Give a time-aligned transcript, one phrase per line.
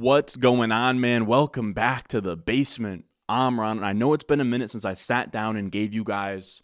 [0.00, 1.26] What's going on, man?
[1.26, 3.06] Welcome back to the basement.
[3.28, 5.92] I'm Ron, and I know it's been a minute since I sat down and gave
[5.92, 6.62] you guys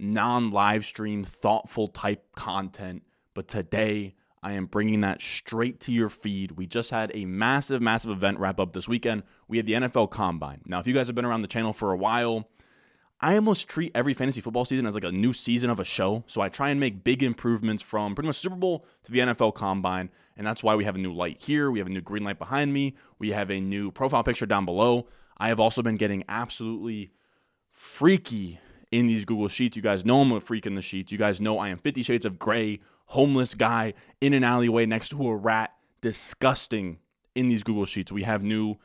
[0.00, 6.08] non live stream, thoughtful type content, but today I am bringing that straight to your
[6.08, 6.52] feed.
[6.52, 9.22] We just had a massive, massive event wrap up this weekend.
[9.46, 10.62] We had the NFL Combine.
[10.66, 12.48] Now, if you guys have been around the channel for a while,
[13.22, 16.24] I almost treat every fantasy football season as like a new season of a show.
[16.26, 19.54] So I try and make big improvements from pretty much Super Bowl to the NFL
[19.54, 20.10] Combine.
[20.36, 21.70] And that's why we have a new light here.
[21.70, 22.96] We have a new green light behind me.
[23.20, 25.06] We have a new profile picture down below.
[25.38, 27.12] I have also been getting absolutely
[27.70, 28.58] freaky
[28.90, 29.76] in these Google Sheets.
[29.76, 31.12] You guys know I'm a freak in the sheets.
[31.12, 35.10] You guys know I am 50 Shades of Gray, homeless guy in an alleyway next
[35.10, 35.72] to a rat.
[36.00, 36.98] Disgusting
[37.36, 38.10] in these Google Sheets.
[38.10, 38.78] We have new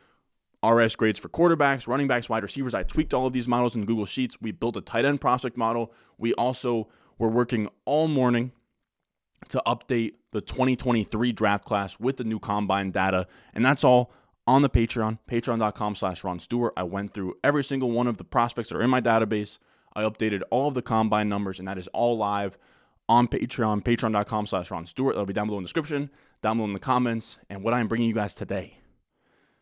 [0.67, 2.73] RS grades for quarterbacks, running backs, wide receivers.
[2.73, 4.37] I tweaked all of these models in Google Sheets.
[4.41, 5.93] We built a tight end prospect model.
[6.17, 8.51] We also were working all morning
[9.49, 13.27] to update the 2023 draft class with the new combine data.
[13.53, 14.11] And that's all
[14.45, 16.73] on the Patreon, patreon.com slash Ron Stewart.
[16.75, 19.57] I went through every single one of the prospects that are in my database.
[19.93, 22.57] I updated all of the combine numbers, and that is all live
[23.09, 25.15] on Patreon, patreon.com slash Ron Stewart.
[25.15, 26.09] That'll be down below in the description,
[26.41, 27.37] down below in the comments.
[27.49, 28.79] And what I'm bringing you guys today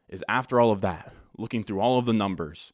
[0.09, 2.72] is after all of that, looking through all of the numbers,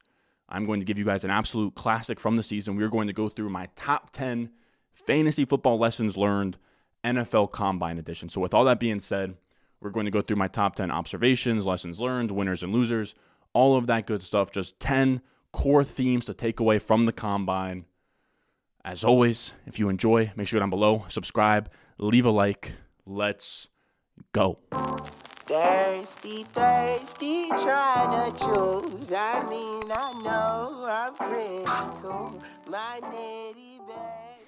[0.49, 2.75] I'm going to give you guys an absolute classic from the season.
[2.75, 4.49] We're going to go through my top 10
[4.93, 6.57] fantasy football lessons learned
[7.03, 8.29] NFL Combine Edition.
[8.29, 9.35] So, with all that being said,
[9.79, 13.15] we're going to go through my top 10 observations, lessons learned, winners and losers,
[13.53, 14.51] all of that good stuff.
[14.51, 17.85] Just 10 core themes to take away from the Combine.
[18.83, 22.73] As always, if you enjoy, make sure down below, subscribe, leave a like.
[23.05, 23.67] Let's
[24.33, 24.59] go.
[25.51, 29.11] Thirsty, thirsty, trying to choose.
[29.11, 32.39] I mean, I know I'm.
[32.71, 34.45] My nitty bag.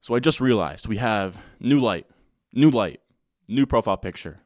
[0.00, 2.06] So I just realized we have new light,
[2.52, 3.00] new light,
[3.48, 4.42] new profile picture.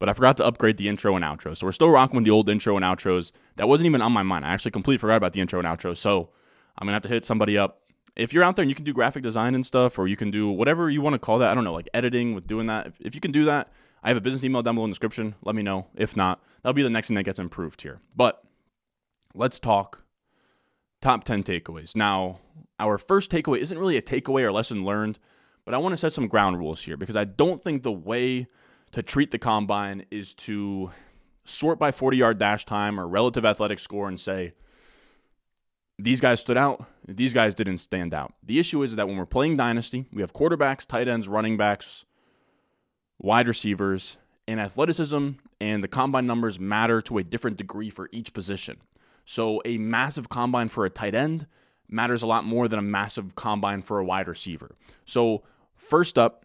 [0.00, 1.56] But I forgot to upgrade the intro and outro.
[1.56, 3.30] So we're still rocking with the old intro and outros.
[3.54, 4.44] That wasn't even on my mind.
[4.44, 5.96] I actually completely forgot about the intro and outro.
[5.96, 6.30] So
[6.76, 7.82] I'm gonna have to hit somebody up.
[8.16, 10.32] If you're out there and you can do graphic design and stuff, or you can
[10.32, 12.94] do whatever you want to call that, I don't know, like editing with doing that.
[12.98, 13.70] If you can do that,
[14.02, 15.34] I have a business email down below in the description.
[15.42, 15.86] Let me know.
[15.94, 18.00] If not, that'll be the next thing that gets improved here.
[18.16, 18.42] But
[19.34, 20.02] let's talk
[21.00, 21.94] top 10 takeaways.
[21.94, 22.40] Now,
[22.78, 25.18] our first takeaway isn't really a takeaway or lesson learned,
[25.64, 28.48] but I want to set some ground rules here because I don't think the way
[28.92, 30.90] to treat the combine is to
[31.44, 34.54] sort by 40 yard dash time or relative athletic score and say,
[35.98, 38.34] these guys stood out, these guys didn't stand out.
[38.42, 42.04] The issue is that when we're playing Dynasty, we have quarterbacks, tight ends, running backs,
[43.22, 44.16] wide receivers,
[44.46, 48.78] and athleticism and the combine numbers matter to a different degree for each position.
[49.24, 51.46] So a massive combine for a tight end
[51.88, 54.74] matters a lot more than a massive combine for a wide receiver.
[55.04, 55.42] So,
[55.76, 56.44] first up,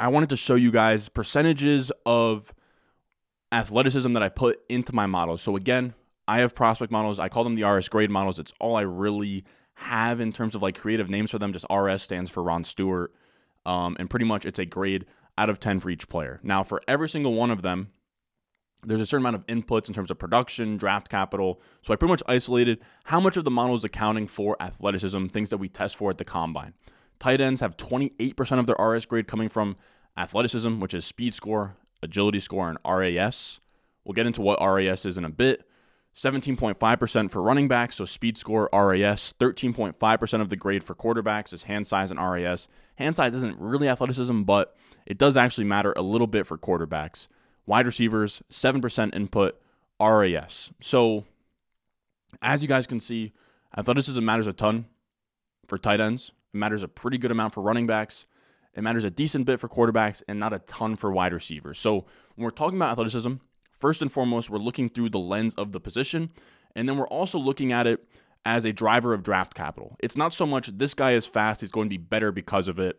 [0.00, 2.52] I wanted to show you guys percentages of
[3.52, 5.42] athleticism that I put into my models.
[5.42, 5.94] So, again,
[6.26, 7.18] I have prospect models.
[7.18, 8.38] I call them the RS grade models.
[8.38, 9.44] It's all I really
[9.74, 11.52] have in terms of like creative names for them.
[11.52, 13.12] Just RS stands for Ron Stewart.
[13.66, 15.06] Um, and pretty much it's a grade
[15.36, 16.40] out of 10 for each player.
[16.42, 17.90] Now, for every single one of them,
[18.86, 21.60] there's a certain amount of inputs in terms of production, draft capital.
[21.82, 25.50] So I pretty much isolated how much of the model is accounting for athleticism, things
[25.50, 26.74] that we test for at the combine.
[27.18, 29.76] Tight ends have 28% of their RS grade coming from
[30.16, 33.60] athleticism, which is speed score, agility score, and RAS.
[34.04, 35.66] We'll get into what RAS is in a bit.
[36.16, 39.34] 17.5% for running backs, so speed score, RAS.
[39.40, 42.68] 13.5% of the grade for quarterbacks is hand size and RAS.
[42.96, 44.76] Hand size isn't really athleticism, but
[45.06, 47.28] it does actually matter a little bit for quarterbacks.
[47.66, 49.60] Wide receivers, 7% input,
[50.00, 50.70] RAS.
[50.80, 51.24] So,
[52.42, 53.32] as you guys can see,
[53.76, 54.86] athleticism matters a ton
[55.66, 56.32] for tight ends.
[56.52, 58.26] It matters a pretty good amount for running backs.
[58.74, 61.78] It matters a decent bit for quarterbacks and not a ton for wide receivers.
[61.78, 62.04] So,
[62.34, 63.34] when we're talking about athleticism,
[63.78, 66.30] first and foremost, we're looking through the lens of the position.
[66.74, 68.04] And then we're also looking at it
[68.44, 69.96] as a driver of draft capital.
[70.00, 72.78] It's not so much this guy is fast, he's going to be better because of
[72.78, 72.98] it.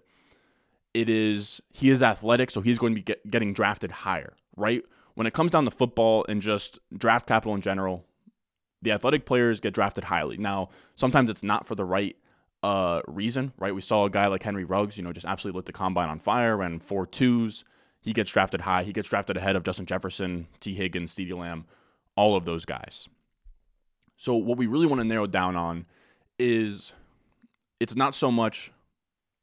[0.96, 4.82] It is he is athletic, so he's going to be get, getting drafted higher, right?
[5.16, 8.06] When it comes down to football and just draft capital in general,
[8.82, 10.38] the athletic players get drafted highly.
[10.38, 12.16] Now, sometimes it's not for the right
[12.64, 13.76] uh, reason, right?
[13.76, 16.20] We saw a guy like Henry Ruggs, you know, just absolutely lit the combine on
[16.20, 17.66] fire, ran four twos.
[18.00, 18.84] He gets drafted high.
[18.84, 21.66] He gets drafted ahead of Justin Jefferson, Tee Higgins, CeeDee Lamb,
[22.16, 23.10] all of those guys.
[24.16, 25.88] So what we really want to narrow down on
[26.40, 26.94] is
[27.82, 28.72] it's not so much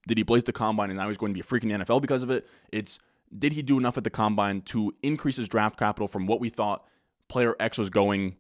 [0.07, 2.23] did he blaze the combine and now he's going to be a freaking NFL because
[2.23, 2.47] of it.
[2.73, 2.99] It's
[3.37, 6.49] did he do enough at the combine to increase his draft capital from what we
[6.49, 6.85] thought
[7.29, 8.37] player X was going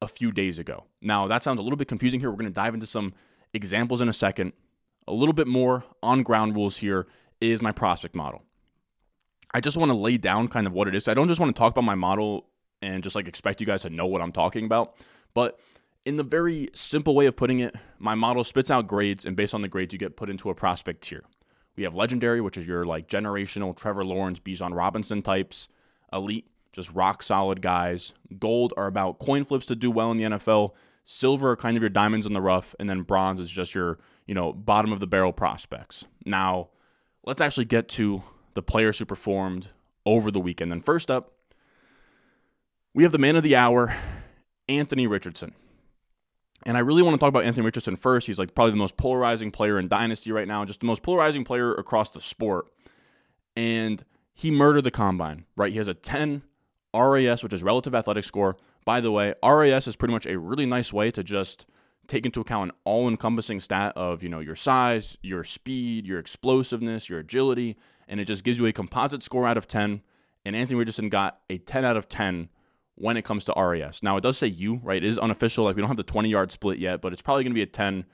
[0.00, 0.84] a few days ago.
[1.02, 2.30] Now that sounds a little bit confusing here.
[2.30, 3.14] We're going to dive into some
[3.52, 4.52] examples in a second.
[5.08, 7.06] A little bit more on ground rules here
[7.40, 8.42] is my prospect model.
[9.54, 11.08] I just want to lay down kind of what it is.
[11.08, 12.46] I don't just want to talk about my model
[12.82, 14.96] and just like expect you guys to know what I'm talking about.
[15.34, 15.58] But
[16.06, 19.52] in the very simple way of putting it, my model spits out grades, and based
[19.52, 21.24] on the grades, you get put into a prospect tier.
[21.74, 25.68] We have legendary, which is your like generational Trevor Lawrence, Bijan Robinson types.
[26.12, 28.14] Elite, just rock solid guys.
[28.38, 30.70] Gold are about coin flips to do well in the NFL.
[31.04, 33.98] Silver are kind of your diamonds in the rough, and then bronze is just your
[34.26, 36.04] you know bottom of the barrel prospects.
[36.24, 36.68] Now,
[37.24, 38.22] let's actually get to
[38.54, 39.70] the players who performed
[40.06, 40.70] over the weekend.
[40.70, 41.32] Then first up,
[42.94, 43.94] we have the man of the hour,
[44.68, 45.52] Anthony Richardson.
[46.64, 48.26] And I really want to talk about Anthony Richardson first.
[48.26, 51.44] He's like probably the most polarizing player in Dynasty right now, just the most polarizing
[51.44, 52.66] player across the sport.
[53.54, 55.72] And he murdered the combine, right?
[55.72, 56.42] He has a 10
[56.94, 58.56] RAS, which is relative athletic score.
[58.84, 61.66] By the way, RAS is pretty much a really nice way to just
[62.06, 67.08] take into account an all-encompassing stat of, you know, your size, your speed, your explosiveness,
[67.08, 67.76] your agility,
[68.06, 70.02] and it just gives you a composite score out of 10.
[70.44, 72.48] And Anthony Richardson got a 10 out of 10
[72.96, 74.02] when it comes to RAS.
[74.02, 75.02] Now it does say you, right?
[75.02, 75.64] It is unofficial.
[75.64, 77.62] Like we don't have the 20 yard split yet, but it's probably going to be
[77.62, 78.04] a 10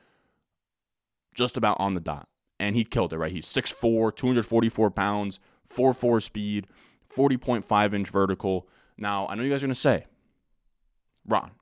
[1.34, 2.28] just about on the dot.
[2.60, 3.32] And he killed it, right?
[3.32, 5.40] He's 6'4, 244 pounds,
[5.74, 6.66] 4'4 speed,
[7.14, 8.68] 40.5 inch vertical.
[8.98, 10.06] Now, I know you guys are going to say,
[11.26, 11.52] Ron,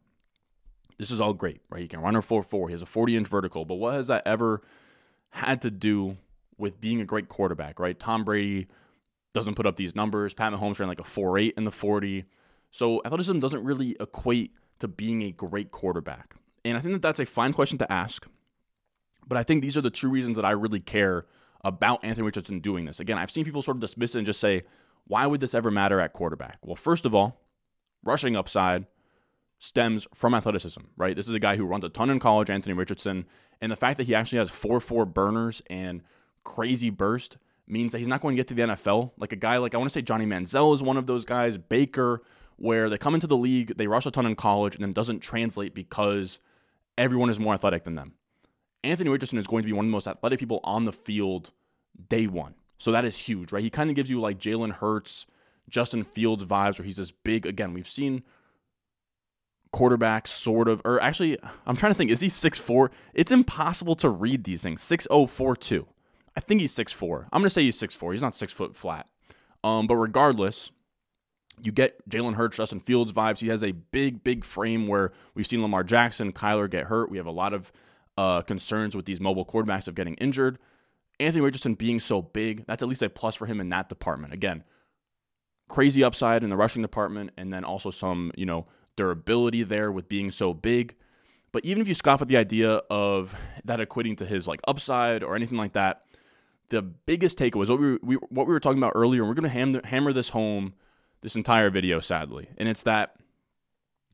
[0.99, 1.81] this is all great, right?
[1.81, 4.27] He can run a 4'4, he has a 40 inch vertical, but what has that
[4.27, 4.63] ever
[5.31, 6.17] had to do
[6.59, 7.99] with being a great quarterback, right?
[7.99, 8.67] Tom Brady
[9.33, 10.35] doesn't put up these numbers.
[10.35, 12.25] Pat Mahomes ran like a 4'8 in the 40.
[12.71, 16.35] So athleticism doesn't really equate to being a great quarterback.
[16.65, 18.27] And I think that that's a fine question to ask.
[19.27, 21.27] But I think these are the two reasons that I really care
[21.63, 23.01] about Anthony Richardson doing this.
[23.01, 24.63] Again, I've seen people sort of dismiss it and just say,
[25.07, 26.59] why would this ever matter at quarterback?
[26.63, 27.41] Well, first of all,
[28.03, 28.87] rushing upside
[29.59, 31.15] stems from athleticism, right?
[31.15, 33.27] This is a guy who runs a ton in college, Anthony Richardson.
[33.61, 36.03] And the fact that he actually has 4 4 burners and
[36.45, 39.13] crazy burst means that he's not going to get to the NFL.
[39.19, 41.59] Like a guy like, I want to say Johnny Manziel is one of those guys,
[41.59, 42.23] Baker,
[42.61, 45.21] where they come into the league, they rush a ton in college, and then doesn't
[45.21, 46.39] translate because
[46.99, 48.13] everyone is more athletic than them.
[48.85, 51.53] Anthony Richardson is going to be one of the most athletic people on the field
[52.09, 52.55] day one.
[52.79, 53.63] So that is huge, right?
[53.63, 55.27] He kind of gives you like Jalen Hurts,
[55.71, 57.47] Justin Fields vibes, where he's this big.
[57.47, 58.23] Again, we've seen
[59.73, 62.91] quarterbacks sort of, or actually, I'm trying to think, is he 6'4?
[63.15, 64.83] It's impossible to read these things.
[64.83, 65.87] 6'042.
[66.37, 67.25] I think he's 6'4.
[67.33, 68.13] I'm going to say he's 6'4.
[68.13, 69.07] He's not six foot flat.
[69.65, 70.71] Um, but regardless,
[71.65, 73.39] you get Jalen Hurts, Justin Fields vibes.
[73.39, 77.11] He has a big, big frame where we've seen Lamar Jackson, Kyler get hurt.
[77.11, 77.73] We have a lot of
[78.17, 80.59] uh, concerns with these mobile quarterbacks of getting injured.
[81.19, 84.33] Anthony Richardson being so big, that's at least a plus for him in that department.
[84.33, 84.65] Again,
[85.69, 88.67] crazy upside in the rushing department, and then also some, you know,
[88.97, 90.95] durability there with being so big.
[91.53, 93.35] But even if you scoff at the idea of
[93.65, 96.05] that equating to his like upside or anything like that,
[96.69, 99.23] the biggest takeaway is what we, we what we were talking about earlier.
[99.23, 100.75] And we're going to ham- hammer this home
[101.23, 102.49] this entire video, sadly.
[102.59, 103.17] And it's that,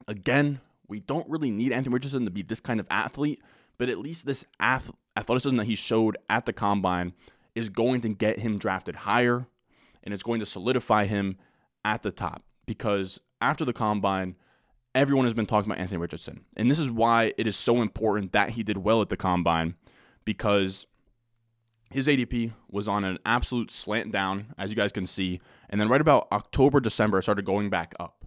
[0.09, 3.43] again, we don't really need Anthony Richardson to be this kind of athlete,
[3.79, 7.13] but at least this ath- athleticism that he showed at the combine
[7.55, 9.47] is going to get him drafted higher
[10.05, 11.37] and it's going to solidify him
[11.85, 14.37] at the top because after the combine,
[14.95, 16.45] everyone has been talking about Anthony Richardson.
[16.57, 19.75] And this is why it is so important that he did well at the combine
[20.25, 20.87] because
[21.91, 25.41] his ADP was on an absolute slant down, as you guys can see.
[25.71, 28.25] And then right about October, December, it started going back up.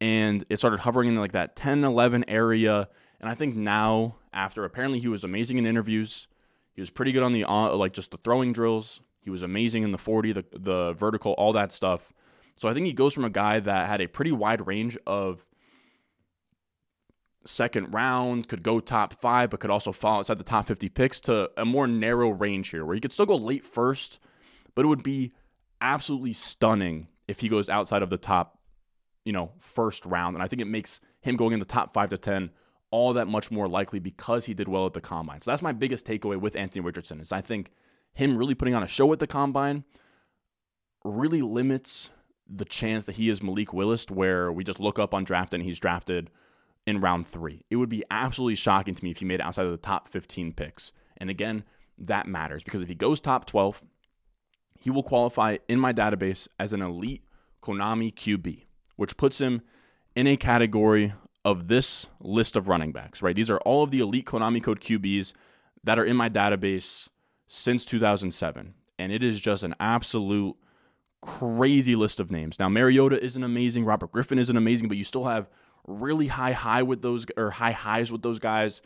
[0.00, 2.88] And it started hovering in like that 10, 11 area.
[3.20, 6.28] And I think now, after apparently he was amazing in interviews,
[6.74, 9.00] he was pretty good on the, uh, like just the throwing drills.
[9.20, 12.12] He was amazing in the 40, the, the vertical, all that stuff.
[12.56, 15.44] So I think he goes from a guy that had a pretty wide range of
[17.46, 21.20] second round, could go top five, but could also fall outside the top 50 picks
[21.22, 24.18] to a more narrow range here where he could still go late first,
[24.74, 25.32] but it would be
[25.80, 28.58] absolutely stunning if he goes outside of the top,
[29.24, 30.36] you know, first round.
[30.36, 32.50] And I think it makes him going in the top five to 10
[32.90, 35.42] all that much more likely because he did well at the combine.
[35.42, 37.72] So that's my biggest takeaway with Anthony Richardson is I think
[38.14, 39.84] him really putting on a show at the combine
[41.04, 42.10] really limits
[42.48, 45.62] the chance that he is Malik Willis, where we just look up on draft and
[45.62, 46.30] he's drafted–
[46.86, 47.64] in round three.
[47.68, 50.08] It would be absolutely shocking to me if he made it outside of the top
[50.08, 50.92] 15 picks.
[51.16, 51.64] And again,
[51.98, 53.82] that matters because if he goes top 12,
[54.78, 57.24] he will qualify in my database as an elite
[57.62, 58.64] Konami QB,
[58.96, 59.62] which puts him
[60.14, 61.12] in a category
[61.44, 63.34] of this list of running backs, right?
[63.36, 65.32] These are all of the elite Konami code QBs
[65.84, 67.08] that are in my database
[67.48, 68.74] since 2007.
[68.98, 70.56] And it is just an absolute
[71.22, 72.58] crazy list of names.
[72.58, 73.84] Now, Mariota isn't amazing.
[73.84, 75.48] Robert Griffin isn't amazing, but you still have
[75.86, 78.82] really high high with those or high highs with those guys.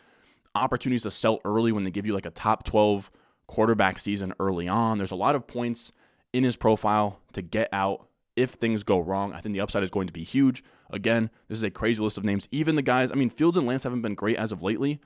[0.53, 3.09] Opportunities to sell early when they give you like a top 12
[3.47, 4.97] quarterback season early on.
[4.97, 5.91] There's a lot of points
[6.33, 9.33] in his profile to get out if things go wrong.
[9.33, 10.63] I think the upside is going to be huge.
[10.89, 12.47] Again, this is a crazy list of names.
[12.51, 14.99] Even the guys, I mean, Fields and Lance haven't been great as of lately.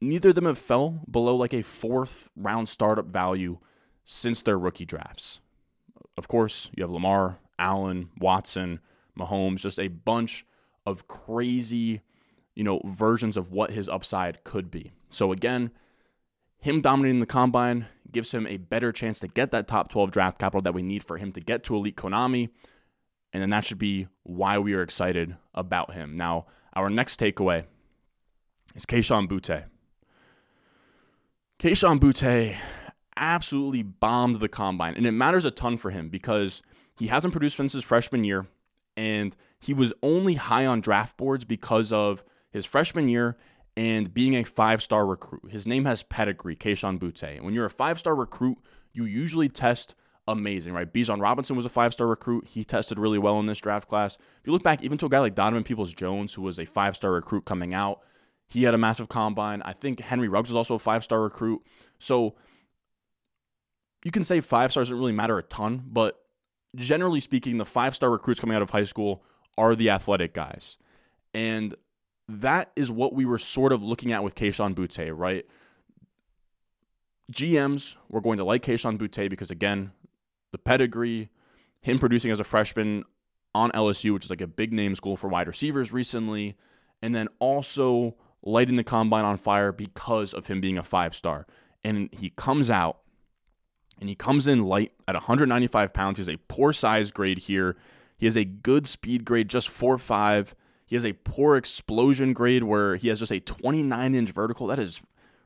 [0.00, 3.58] Neither of them have fell below like a fourth round startup value
[4.04, 5.40] since their rookie drafts.
[6.16, 8.80] Of course, you have Lamar, Allen, Watson,
[9.18, 10.46] Mahomes, just a bunch
[10.88, 12.00] of crazy,
[12.54, 14.92] you know, versions of what his upside could be.
[15.10, 15.70] So again,
[16.58, 20.38] him dominating the combine gives him a better chance to get that top 12 draft
[20.38, 22.48] capital that we need for him to get to elite Konami.
[23.32, 26.16] And then that should be why we are excited about him.
[26.16, 27.64] Now, our next takeaway
[28.74, 29.64] is Kayshon Boutte.
[31.60, 32.56] Kayshon Boutte
[33.16, 36.62] absolutely bombed the combine, and it matters a ton for him because
[36.96, 38.46] he hasn't produced since his freshman year,
[38.98, 43.36] and he was only high on draft boards because of his freshman year
[43.76, 45.52] and being a five star recruit.
[45.52, 47.36] His name has pedigree, Kayshon Boutte.
[47.36, 48.58] And when you're a five star recruit,
[48.92, 49.94] you usually test
[50.26, 50.92] amazing, right?
[50.92, 52.48] Bijan Robinson was a five star recruit.
[52.48, 54.16] He tested really well in this draft class.
[54.16, 56.64] If you look back, even to a guy like Donovan Peoples Jones, who was a
[56.64, 58.00] five star recruit coming out,
[58.48, 59.62] he had a massive combine.
[59.62, 61.62] I think Henry Ruggs was also a five star recruit.
[62.00, 62.34] So
[64.04, 66.18] you can say five stars doesn't really matter a ton, but
[66.78, 69.22] generally speaking, the five star recruits coming out of high school
[69.56, 70.78] are the athletic guys.
[71.34, 71.74] And
[72.28, 75.46] that is what we were sort of looking at with Kayshon Boutte, right?
[77.32, 79.92] GMs were going to like Kayshon Boutte because, again,
[80.52, 81.30] the pedigree,
[81.80, 83.04] him producing as a freshman
[83.54, 86.56] on LSU, which is like a big name school for wide receivers recently,
[87.02, 91.46] and then also lighting the combine on fire because of him being a five star.
[91.84, 93.00] And he comes out
[94.00, 96.18] and he comes in light at 195 pounds.
[96.18, 97.76] He has a poor size grade here.
[98.16, 100.48] He has a good speed grade, just 4'5.
[100.86, 104.66] He has a poor explosion grade where he has just a 29 inch vertical.
[104.66, 105.00] That is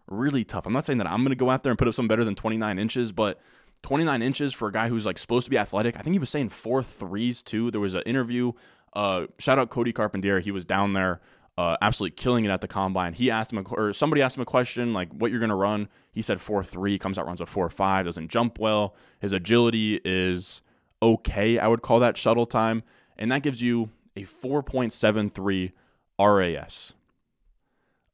[0.06, 0.66] really tough.
[0.66, 2.24] I'm not saying that I'm going to go out there and put up something better
[2.24, 3.40] than 29 inches, but
[3.82, 5.96] 29 inches for a guy who's like supposed to be athletic.
[5.96, 7.70] I think he was saying four threes too.
[7.70, 8.52] There was an interview.
[8.92, 10.40] Uh, shout out Cody Carpentier.
[10.40, 11.20] He was down there,
[11.58, 13.12] uh, absolutely killing it at the combine.
[13.12, 15.54] He asked him, a, or somebody asked him a question like, "What you're going to
[15.54, 16.98] run?" He said four three.
[16.98, 18.06] Comes out runs a four five.
[18.06, 18.94] Doesn't jump well.
[19.20, 20.62] His agility is
[21.02, 21.58] okay.
[21.58, 22.82] I would call that shuttle time,
[23.18, 25.72] and that gives you a 4.73
[26.18, 26.92] RAS.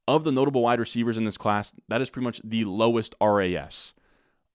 [0.07, 3.93] Of the notable wide receivers in this class, that is pretty much the lowest RAS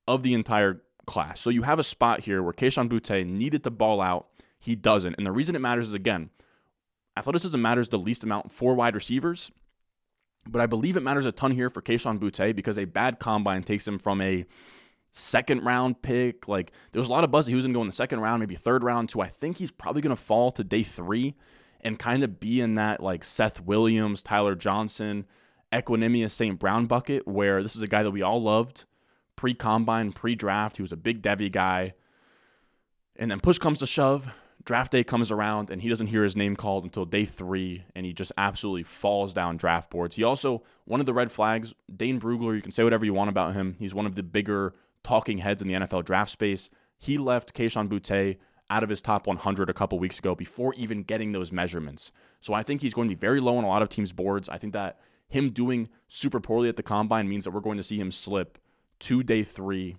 [0.07, 1.39] of the entire class.
[1.39, 4.27] So you have a spot here where Kayshon Boutte needed to ball out.
[4.59, 5.15] He doesn't.
[5.17, 6.31] And the reason it matters is, again,
[7.17, 9.51] athleticism matters the least amount for wide receivers.
[10.45, 13.63] But I believe it matters a ton here for Kayshon Boutte because a bad combine
[13.63, 14.45] takes him from a
[15.11, 16.47] second round pick.
[16.47, 17.47] Like there was a lot of buzz.
[17.47, 19.09] He was going to go in the second round, maybe third round.
[19.09, 21.35] To I think he's probably going to fall to day three
[21.81, 25.25] and kind of be in that like Seth Williams, Tyler Johnson,
[25.71, 26.59] Equanimeous St.
[26.59, 28.85] Brown bucket, where this is a guy that we all loved
[29.35, 30.77] pre combine, pre draft.
[30.77, 31.93] He was a big Devy guy.
[33.15, 34.33] And then push comes to shove.
[34.65, 38.05] Draft day comes around and he doesn't hear his name called until day three, and
[38.05, 40.15] he just absolutely falls down draft boards.
[40.15, 43.29] He also, one of the red flags, Dane Brugler, you can say whatever you want
[43.29, 43.75] about him.
[43.77, 46.69] He's one of the bigger talking heads in the NFL draft space.
[46.97, 48.37] He left Kayshon Boutte
[48.69, 52.11] out of his top 100 a couple weeks ago before even getting those measurements.
[52.39, 54.47] So I think he's going to be very low on a lot of teams' boards.
[54.47, 57.83] I think that him doing super poorly at the combine means that we're going to
[57.83, 58.57] see him slip
[58.99, 59.97] to day three,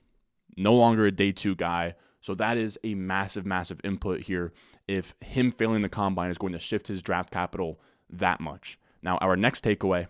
[0.56, 1.94] no longer a day two guy.
[2.24, 4.54] So that is a massive, massive input here
[4.88, 7.78] if him failing the combine is going to shift his draft capital
[8.08, 8.78] that much.
[9.02, 10.06] Now, our next takeaway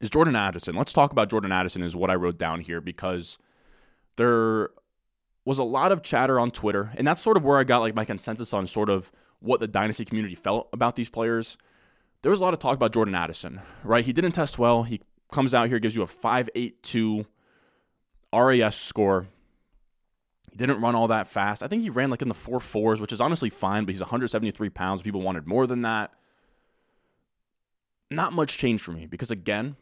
[0.00, 0.76] is Jordan Addison.
[0.76, 3.36] Let's talk about Jordan Addison, is what I wrote down here because
[4.14, 4.70] there
[5.44, 7.96] was a lot of chatter on Twitter, and that's sort of where I got like
[7.96, 9.10] my consensus on sort of
[9.40, 11.58] what the dynasty community felt about these players.
[12.22, 14.04] There was a lot of talk about Jordan Addison, right?
[14.04, 14.84] He didn't test well.
[14.84, 15.00] He
[15.32, 17.26] comes out here, gives you a 5.82
[18.32, 19.26] RAS score.
[20.50, 21.62] He didn't run all that fast.
[21.62, 24.00] I think he ran like in the four fours, which is honestly fine, but he's
[24.00, 25.02] 173 pounds.
[25.02, 26.12] People wanted more than that.
[28.10, 29.76] Not much changed for me because, again,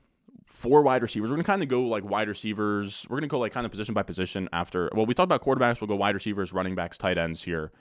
[0.47, 1.31] four wide receivers.
[1.31, 3.07] We're gonna kind of go like wide receivers.
[3.09, 4.91] We're gonna go like kind of position by position after.
[4.95, 5.81] Well, we talked about quarterbacks.
[5.81, 7.73] We'll go wide receivers, running backs, tight ends here.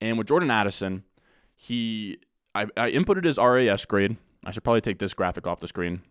[0.00, 1.04] And with Jordan Addison,
[1.56, 2.18] he
[2.54, 4.16] I, I inputted his RAS grade.
[4.44, 6.02] I should probably take this graphic off the screen.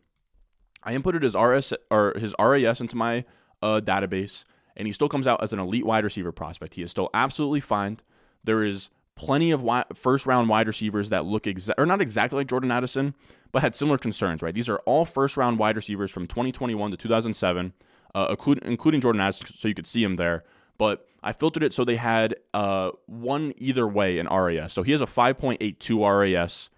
[0.84, 3.26] I inputted his RS or his RAS into my
[3.62, 4.44] uh, database,
[4.76, 6.76] and he still comes out as an elite wide receiver prospect.
[6.76, 8.00] He is still absolutely fine.
[8.44, 9.64] There is plenty of
[9.96, 13.16] first round wide receivers that look exa- or not exactly like Jordan Addison,
[13.52, 14.42] but had similar concerns.
[14.42, 17.74] Right, these are all first round wide receivers from 2021 to 2007,
[18.16, 20.44] uh, including including Jordan Addison, so you could see him there.
[20.78, 24.74] But I filtered it so they had uh, one either way in RAS.
[24.74, 26.70] So he has a 5.82 RAS.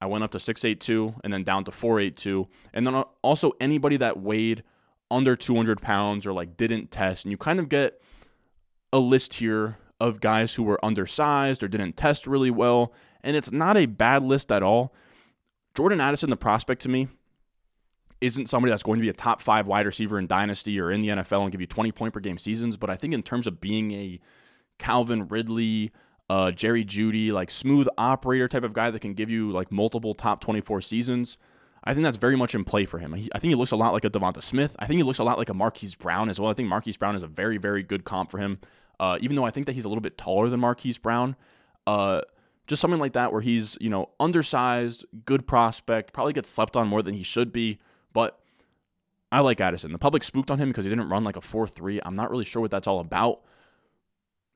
[0.00, 2.48] I went up to 682 and then down to 482.
[2.72, 4.64] And then also anybody that weighed
[5.10, 8.00] under 200 pounds or like didn't test, and you kind of get
[8.92, 13.52] a list here of guys who were undersized or didn't test really well, and it's
[13.52, 14.94] not a bad list at all.
[15.74, 17.08] Jordan Addison, the prospect to me,
[18.20, 21.00] isn't somebody that's going to be a top five wide receiver in Dynasty or in
[21.00, 22.76] the NFL and give you 20 point per game seasons.
[22.76, 24.20] But I think in terms of being a
[24.78, 25.92] Calvin Ridley,
[26.28, 30.14] uh, Jerry Jeudy, like smooth operator type of guy that can give you like multiple
[30.14, 31.38] top 24 seasons,
[31.82, 33.14] I think that's very much in play for him.
[33.14, 34.76] He, I think he looks a lot like a Devonta Smith.
[34.78, 36.50] I think he looks a lot like a Marquise Brown as well.
[36.50, 38.58] I think Marquise Brown is a very, very good comp for him.
[38.98, 41.36] Uh, even though I think that he's a little bit taller than Marquise Brown.
[41.86, 42.20] Uh,
[42.66, 46.86] just something like that where he's, you know, undersized, good prospect, probably gets slept on
[46.86, 47.78] more than he should be.
[48.12, 48.38] But
[49.32, 49.92] I like Addison.
[49.92, 52.00] The public spooked on him because he didn't run like a 4 3.
[52.04, 53.40] I'm not really sure what that's all about.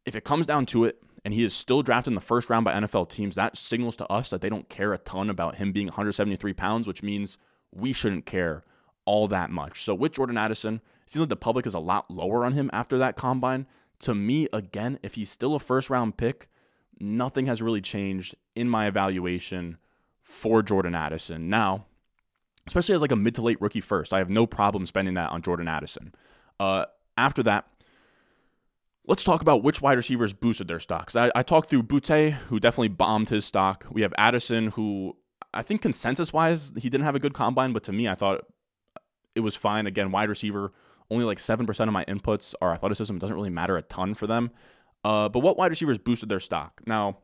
[0.05, 2.65] If it comes down to it, and he is still drafted in the first round
[2.65, 5.73] by NFL teams, that signals to us that they don't care a ton about him
[5.73, 7.39] being 173 pounds, which means
[7.73, 8.63] we shouldn't care
[9.05, 9.83] all that much.
[9.83, 12.71] So with Jordan Addison, it seems like the public is a lot lower on him
[12.73, 13.67] after that combine.
[14.01, 16.49] To me, again, if he's still a first round pick,
[17.01, 19.79] nothing has really changed in my evaluation
[20.23, 21.49] for Jordan Addison.
[21.49, 21.87] Now,
[22.67, 24.13] especially as like a mid to late rookie first.
[24.13, 26.15] I have no problem spending that on Jordan Addison.
[26.59, 27.67] Uh, after that,
[29.07, 31.17] let's talk about which wide receivers boosted their stocks.
[31.17, 33.87] I, I talked through Boutte, who definitely bombed his stock.
[33.91, 35.17] We have Addison, who
[35.53, 38.47] I think consensus wise, he didn't have a good combine, but to me, I thought
[39.35, 39.87] it was fine.
[39.87, 40.73] Again, wide receiver,
[41.11, 43.15] only like 7% of my inputs are athleticism.
[43.15, 44.51] It doesn't really matter a ton for them.
[45.05, 46.81] Uh, but what wide receivers boosted their stock?
[46.87, 47.19] Now,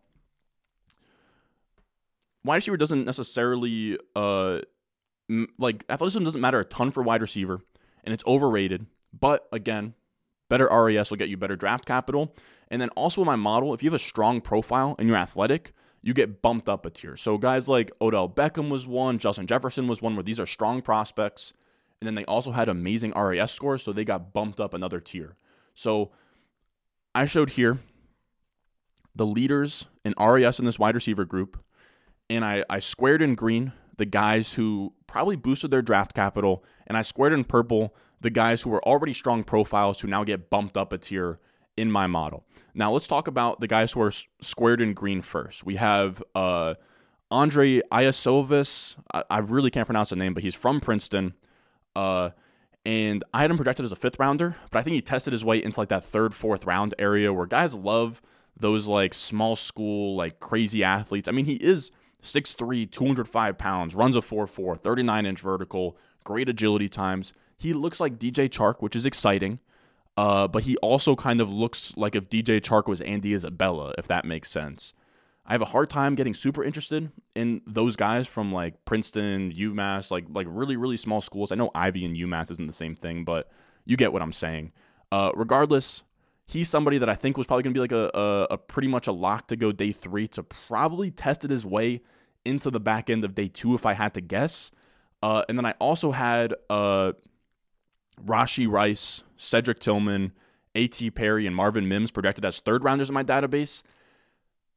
[2.44, 4.60] wide receiver doesn't necessarily uh,
[5.58, 7.60] like athleticism doesn't matter a ton for wide receiver,
[8.04, 8.86] and it's overrated.
[9.18, 9.94] But again,
[10.50, 12.34] better RAS will get you better draft capital.
[12.70, 15.72] And then also in my model, if you have a strong profile and you're athletic,
[16.02, 17.16] you get bumped up a tier.
[17.16, 20.82] So guys like Odell Beckham was one, Justin Jefferson was one, where these are strong
[20.82, 21.54] prospects.
[22.00, 25.36] And then they also had amazing RAS scores, so they got bumped up another tier.
[25.74, 26.10] So
[27.14, 27.78] I showed here
[29.14, 31.62] the leaders in RAS in this wide receiver group,
[32.30, 36.96] and I, I squared in green the guys who probably boosted their draft capital, and
[36.96, 40.76] I squared in purple the guys who were already strong profiles who now get bumped
[40.76, 41.38] up a tier
[41.76, 42.44] in my model.
[42.74, 45.64] Now let's talk about the guys who are squared in green first.
[45.64, 46.74] We have uh,
[47.30, 48.96] Andre Iosivas.
[49.12, 51.34] I, I, really can't pronounce the name, but he's from Princeton.
[51.96, 52.30] Uh,
[52.84, 55.44] and I had him projected as a fifth rounder, but I think he tested his
[55.44, 58.20] way into like that third, fourth round area where guys love
[58.58, 61.28] those like small school, like crazy athletes.
[61.28, 61.90] I mean, he is
[62.22, 67.32] 6'3, 205 pounds, runs a 4'4, 39 inch vertical, great agility times.
[67.60, 69.60] He looks like DJ Chark, which is exciting.
[70.16, 74.08] Uh, but he also kind of looks like if DJ Chark was Andy Isabella, if
[74.08, 74.94] that makes sense.
[75.44, 80.10] I have a hard time getting super interested in those guys from like Princeton, UMass,
[80.10, 81.52] like like really really small schools.
[81.52, 83.50] I know Ivy and UMass isn't the same thing, but
[83.84, 84.72] you get what I'm saying.
[85.12, 86.02] Uh, regardless,
[86.46, 88.88] he's somebody that I think was probably going to be like a, a, a pretty
[88.88, 92.00] much a lock to go day three to probably tested his way
[92.44, 94.70] into the back end of day two if I had to guess.
[95.22, 97.12] Uh, and then I also had uh,
[98.24, 100.32] Rashee Rice, Cedric Tillman,
[100.74, 101.10] A.T.
[101.10, 103.82] Perry, and Marvin Mims projected as third rounders in my database.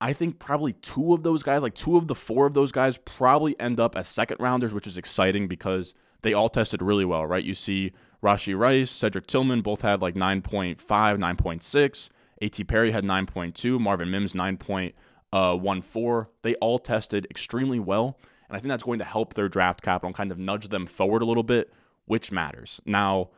[0.01, 2.97] I think probably two of those guys, like two of the four of those guys,
[2.97, 7.25] probably end up as second rounders, which is exciting because they all tested really well,
[7.25, 7.43] right?
[7.43, 12.09] You see Rashee Rice, Cedric Tillman both had like 9.5, 9.6.
[12.41, 12.63] A.T.
[12.65, 16.27] Perry had 9.2, Marvin Mims 9.14.
[16.41, 18.17] They all tested extremely well.
[18.49, 20.85] And I think that's going to help their draft capital and kind of nudge them
[20.85, 21.71] forward a little bit,
[22.05, 22.81] which matters.
[22.85, 23.29] Now,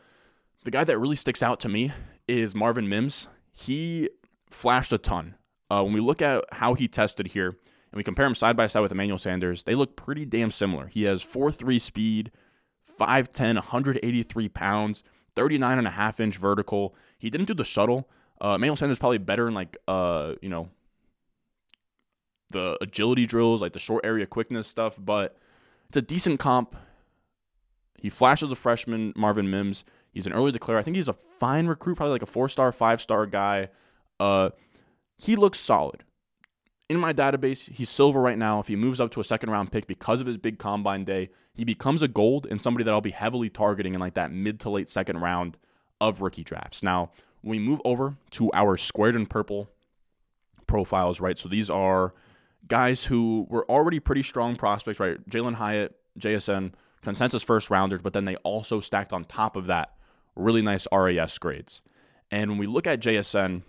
[0.63, 1.91] the guy that really sticks out to me
[2.27, 3.27] is Marvin Mims.
[3.53, 4.09] He
[4.49, 5.35] flashed a ton.
[5.69, 8.67] Uh, when we look at how he tested here and we compare him side by
[8.67, 10.87] side with Emmanuel Sanders, they look pretty damn similar.
[10.87, 12.31] He has 4 3 speed,
[12.99, 15.03] 5'10, 183 pounds,
[15.35, 16.95] 39 and a half inch vertical.
[17.17, 18.09] He didn't do the shuttle.
[18.41, 20.69] Uh, Emmanuel Sanders probably better in like uh, you know,
[22.51, 25.37] the agility drills, like the short area quickness stuff, but
[25.87, 26.75] it's a decent comp.
[27.97, 29.83] He flashes a freshman, Marvin Mims.
[30.11, 30.77] He's an early declare.
[30.77, 33.69] I think he's a fine recruit, probably like a four star, five star guy.
[34.19, 34.51] Uh,
[35.17, 36.03] he looks solid
[36.89, 38.59] in my database, he's silver right now.
[38.59, 41.29] If he moves up to a second round pick because of his big combine day,
[41.53, 44.59] he becomes a gold and somebody that I'll be heavily targeting in like that mid
[44.61, 45.57] to late second round
[45.99, 46.83] of rookie drafts.
[46.83, 49.69] Now, we move over to our squared and purple
[50.67, 51.37] profiles, right?
[51.37, 52.13] So these are
[52.67, 55.17] guys who were already pretty strong prospects, right?
[55.29, 56.73] Jalin Hyatt, JSN,
[57.05, 59.93] consensus first rounders, but then they also stacked on top of that
[60.35, 61.81] really nice RAS grades.
[62.29, 63.61] And when we look at JSN,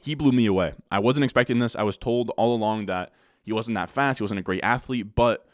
[0.00, 0.74] he blew me away.
[0.90, 1.74] I wasn't expecting this.
[1.74, 5.14] I was told all along that he wasn't that fast, he wasn't a great athlete,
[5.14, 5.46] but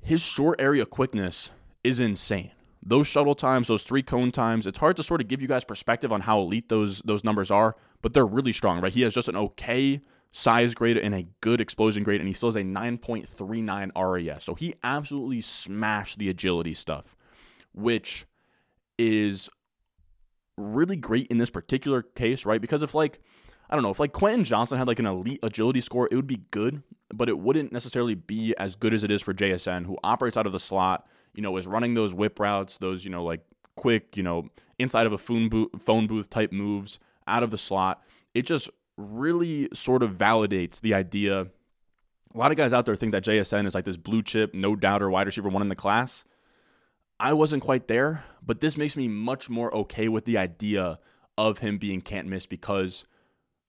[0.00, 1.50] his short area quickness
[1.84, 2.52] is insane.
[2.86, 5.64] those shuttle times, those three cone times, it's hard to sort of give you guys
[5.64, 8.94] perspective on how elite those those numbers are, but they're really strong, right?
[8.94, 10.00] He has just an okay
[10.32, 14.44] size grade and a good explosion grade, and he still has a 9.39 RAS.
[14.44, 17.16] So he absolutely smashed the agility stuff,
[17.72, 18.26] which
[18.98, 19.48] is
[20.56, 22.60] really great in this particular case, right?
[22.60, 23.20] Because if like
[23.68, 26.26] I don't know, if like Quentin Johnson had like an elite agility score, it would
[26.26, 29.98] be good, but it wouldn't necessarily be as good as it is for JSN, who
[30.04, 33.24] operates out of the slot, you know, is running those whip routes, those, you know,
[33.24, 33.40] like
[33.76, 37.58] quick, you know, inside of a phone booth, phone booth type moves out of the
[37.58, 38.02] slot.
[38.34, 41.42] It just really sort of validates the idea.
[42.34, 44.76] A lot of guys out there think that JSN is like this blue chip, no
[44.76, 46.24] doubter wide receiver one in the class.
[47.18, 50.98] I wasn't quite there, but this makes me much more okay with the idea
[51.38, 53.04] of him being can't miss because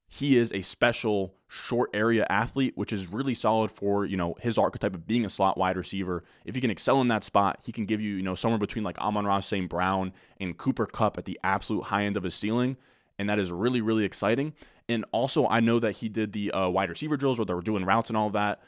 [0.10, 4.58] he is a special short area athlete, which is really solid for, you know, his
[4.58, 6.24] archetype of being a slot wide receiver.
[6.46, 8.84] If he can excel in that spot, he can give you, you know, somewhere between
[8.84, 9.70] like Amon-Ra St.
[9.70, 12.78] Brown and Cooper Kupp at the absolute high end of his ceiling.
[13.20, 14.54] And that is really, really exciting.
[14.90, 17.62] And also, I know that he did the uh, wide receiver drills where they were
[17.62, 18.62] doing routes and all of that.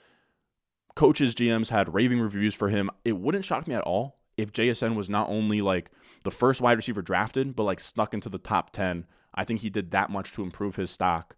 [0.96, 2.90] Coaches, GMs had raving reviews for him.
[3.06, 5.92] It wouldn't shock me at all if JSN was not only like
[6.24, 9.70] the first wide receiver drafted, but like snuck into the top 10 I think he
[9.70, 11.36] did that much to improve his stock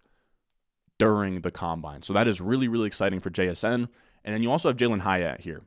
[0.97, 2.01] during the combine.
[2.03, 3.89] So that is really, really exciting for JSN.
[4.23, 5.63] And then you also have Jalin Hyatt here.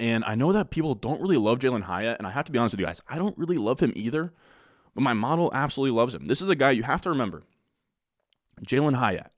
[0.00, 2.58] And I know that people don't really love Jalin Hyatt, and I have to be
[2.58, 4.32] honest with you guys, I don't really love him either,
[4.94, 6.26] but my model absolutely loves him.
[6.26, 7.42] This is a guy you have to remember.
[8.66, 9.30] Jalin Hyatt,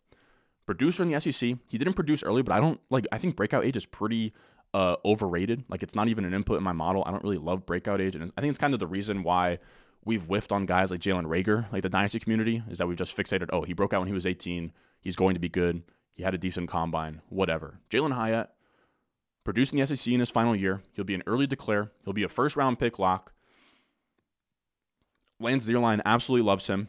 [0.67, 1.57] producer in the SEC.
[1.69, 4.33] He didn't produce early, but I don't like I think breakout age is pretty
[4.75, 5.65] uh, overrated.
[5.69, 7.03] Like it's not even an input in my model.
[7.07, 9.59] I don't really love breakout age, and I think it's kind of the reason why
[10.05, 13.17] we've whiffed on guys like Jalen Reagor, like the dynasty community, is that we've just
[13.17, 14.73] fixated, oh, he broke out when he was 18.
[15.01, 15.83] He's going to be good.
[16.15, 17.81] He had a decent combine, whatever.
[17.91, 18.51] Jalin Hyatt,
[19.45, 20.83] producing the SEC in his final year.
[20.93, 21.93] He'll be an early declare.
[22.05, 23.33] He'll be a first round pick lock.
[25.39, 26.89] Lance Zierlein absolutely loves him.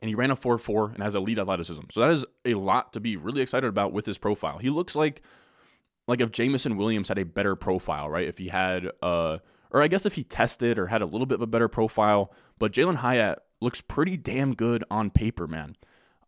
[0.00, 1.82] And he ran a 4 4 and has elite athleticism.
[1.92, 4.58] So that is a lot to be really excited about with his profile.
[4.58, 5.22] He looks like
[6.08, 8.26] like if Jameson Williams had a better profile, right?
[8.26, 9.38] If he had uh
[9.70, 12.32] or I guess if he tested or had a little bit of a better profile.
[12.58, 15.76] But Jalin Hyatt looks pretty damn good on paper, man.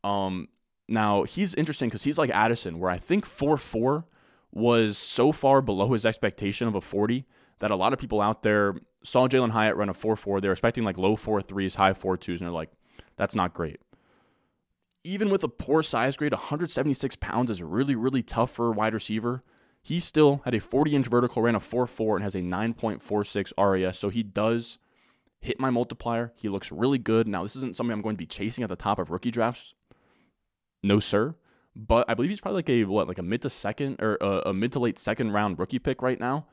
[0.05, 0.49] Um,
[0.89, 4.05] now he's interesting because he's like Addison, where I think 4 4
[4.53, 7.25] was so far below his expectation of a 40
[7.61, 10.41] that a lot of people out there saw Jalin Hyatt run a 4 4.
[10.41, 12.71] They're expecting like low 4 3s, high 4 2s, and they're like,
[13.17, 13.81] that's not great.
[15.05, 18.95] Even with a poor size grade, 176 pounds is really, really tough for a wide
[18.95, 19.43] receiver.
[19.83, 23.99] He still had a 40 inch vertical, ran a 4.4, and has a 9.46 RAS.
[23.99, 24.79] So he does
[25.41, 26.33] hit my multiplier.
[26.37, 27.27] He looks really good.
[27.27, 29.75] Now, this isn't something I'm going to be chasing at the top of rookie drafts.
[30.85, 31.35] No, sir.
[31.75, 34.51] But I believe he's probably like a what, like a mid to second or a,
[34.51, 36.47] a mid to late second round rookie pick right now.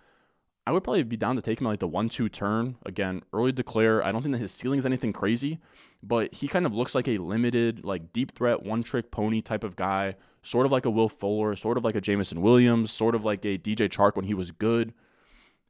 [0.67, 2.75] I would probably be down to take him like the one two turn.
[2.85, 4.03] Again, early declare.
[4.03, 5.59] I don't think that his ceiling is anything crazy,
[6.03, 9.63] but he kind of looks like a limited, like deep threat, one trick pony type
[9.63, 13.15] of guy sort of like a Will Fuller, sort of like a Jameson Williams, sort
[13.15, 14.93] of like a DJ Chark when he was good.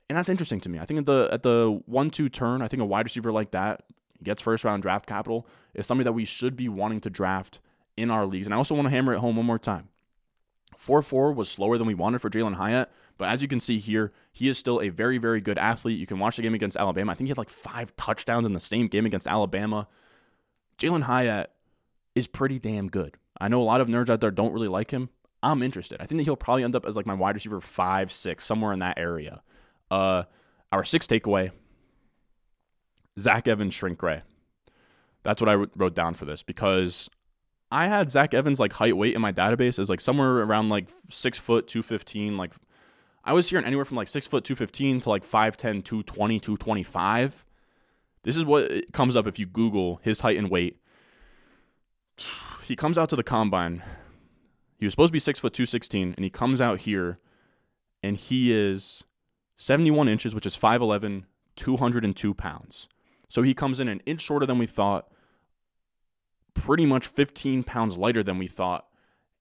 [0.10, 0.80] And that's interesting to me.
[0.80, 3.52] I think at the at the one two turn, I think a wide receiver like
[3.52, 3.84] that
[4.24, 7.60] gets first round draft capital is something that we should be wanting to draft
[7.96, 8.48] in our leagues.
[8.48, 9.90] And I also want to hammer it home one more time.
[10.78, 13.78] 4 4 was slower than we wanted for Jalin Hyatt, but as you can see
[13.80, 16.00] here, he is still a very, very good athlete.
[16.00, 17.12] You can watch the game against Alabama.
[17.12, 19.90] I think he had like five touchdowns in the same game against Alabama.
[20.80, 21.52] Jalin Hyatt
[22.16, 23.18] is pretty damn good.
[23.40, 25.10] I know a lot of nerds out there don't really like him.
[25.44, 26.02] I'm interested.
[26.02, 28.72] I think that he'll probably end up as like my wide receiver five, six, somewhere
[28.72, 29.42] in that area.
[29.92, 30.24] Uh,
[30.72, 31.52] our sixth takeaway:
[33.20, 34.22] Zach Evans shrink ray.
[35.24, 37.10] That's what I wrote down for this because
[37.70, 40.88] I had Zach Evans like height weight in my database as like somewhere around like
[41.10, 42.38] six foot two fifteen.
[42.38, 42.52] Like
[43.30, 47.46] I was hearing anywhere from like six foot two fifteen to like 5'10", 220, 225.
[48.24, 50.80] This is what comes up if you Google his height and weight
[52.64, 53.84] he comes out to the combine.
[54.80, 57.20] He was supposed to be six foot two sixteen, and he comes out here,
[58.02, 59.04] and he is
[59.58, 62.90] seventy one inches, which is 5'11", 202 pounds.
[63.28, 65.08] So he comes in an inch shorter than we thought,
[66.56, 68.88] pretty much fifteen pounds lighter than we thought,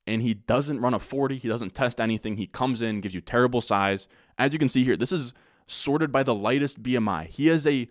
[0.09, 1.37] and he doesn't run a forty.
[1.37, 2.37] He doesn't test anything.
[2.37, 4.09] He comes in, gives you terrible size.
[4.39, 5.33] As you can see here, this is
[5.67, 7.29] sorted by the lightest BMI.
[7.29, 7.89] He has a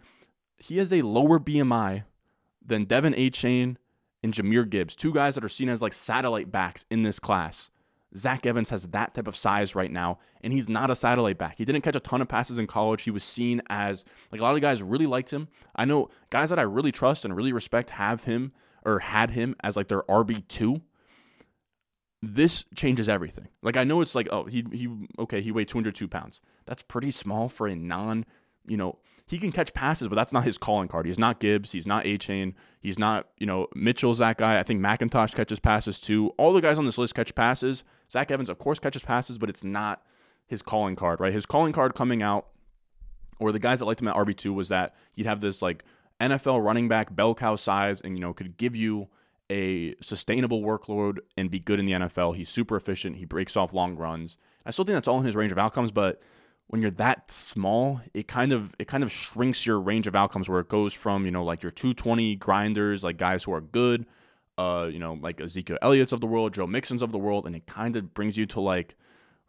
[0.58, 2.04] he has a lower BMI
[2.66, 3.78] than De'Von Achane
[4.24, 7.70] and Jahmyr Gibbs, two guys that are seen as like satellite backs in this class.
[8.16, 11.58] Zach Evans has that type of size right now, and he's not a satellite back.
[11.58, 13.04] He didn't catch a ton of passes in college.
[13.04, 15.50] He was seen as like a lot of guys really liked him.
[15.76, 18.54] I know guys that I really trust and really respect have him
[18.86, 20.82] or had him as like their RB2.
[22.22, 23.48] This changes everything.
[23.62, 26.42] Like I know it's like, oh, he he okay, he weighed 202 pounds.
[26.66, 28.26] That's pretty small for a non
[28.68, 31.06] you know, he can catch passes, but that's not his calling card.
[31.06, 31.72] He's not Gibbs.
[31.72, 32.54] He's not Achane.
[32.80, 34.60] He's not, you know, Mitchell's that guy.
[34.60, 36.34] I think McIntosh catches passes too.
[36.38, 37.84] All the guys on this list catch passes.
[38.12, 40.02] Zach Evans, of course, catches passes, but it's not
[40.46, 41.34] his calling card, right?
[41.34, 42.48] His calling card coming out,
[43.40, 45.84] or the guys that liked him at RB2 was that he'd have this like
[46.22, 49.10] NFL running back bell cow size and, you know, could give you
[49.50, 52.36] a sustainable workload and be good in the NFL.
[52.36, 53.18] He's super efficient.
[53.18, 54.38] He breaks off long runs.
[54.66, 56.22] I still think that's all in his range of outcomes, but
[56.68, 60.50] when you're that small, it kind of it kind of shrinks your range of outcomes
[60.50, 64.06] where it goes from, you know, like your 220 grinders, like guys who are good,
[64.58, 67.56] uh, you know, like Ezekiel Elliott's of the world, Joe Mixon's of the world, and
[67.56, 68.96] it kind of brings you to like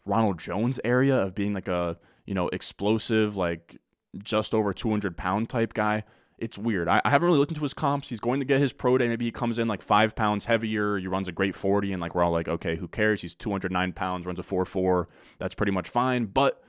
[0.07, 3.79] Ronald Jones area of being like a, you know, explosive, like
[4.23, 6.05] just over 200 pound type guy.
[6.39, 6.89] It's weird.
[6.89, 8.09] I, I haven't really looked into his comps.
[8.09, 9.09] He's going to get his pro day.
[9.09, 10.97] Maybe he comes in like five pounds heavier.
[10.97, 13.23] He runs a great 40, and like we're all like, okay, who cares?
[13.23, 15.09] He's 209 pounds, runs a 4 4.
[15.39, 16.27] That's pretty much fine.
[16.27, 16.63] But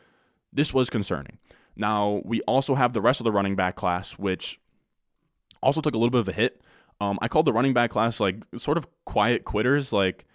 [0.51, 1.37] this was concerning.
[1.75, 4.59] Now, we also have the rest of the running back class, which
[5.61, 6.61] also took a little bit of a hit.
[6.99, 9.93] Um, I called the running back class like sort of quiet quitters.
[9.93, 10.25] Like,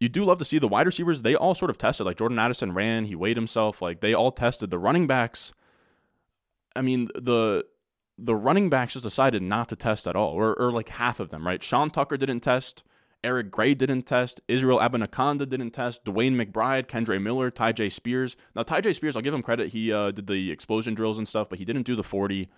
[0.00, 2.06] you do love to see the wide receivers, they all sort of tested.
[2.06, 3.82] Like, Jordan Addison ran, he weighed himself.
[3.82, 4.70] Like, they all tested.
[4.70, 5.52] The running backs,
[6.74, 7.66] I mean, the
[8.22, 11.30] the running backs just decided not to test at all, or, or like half of
[11.30, 11.62] them, right?
[11.62, 12.82] Sean Tucker didn't test.
[13.22, 14.40] Eric Gray didn't test.
[14.48, 16.04] Israel Abanikanda didn't test.
[16.04, 18.36] DeWayne McBride, Kendre Miller, Tyjae Spears.
[18.54, 19.72] Now, Tyjae Spears, I'll give him credit.
[19.72, 22.48] He uh, did the explosion drills and stuff, but he didn't do the 40.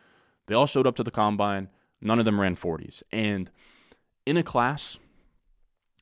[0.46, 1.68] They all showed up to the combine.
[2.00, 3.02] None of them ran 40s.
[3.10, 3.50] And
[4.26, 4.98] in a class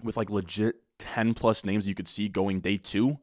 [0.03, 3.19] with like legit 10 plus names you could see going day two,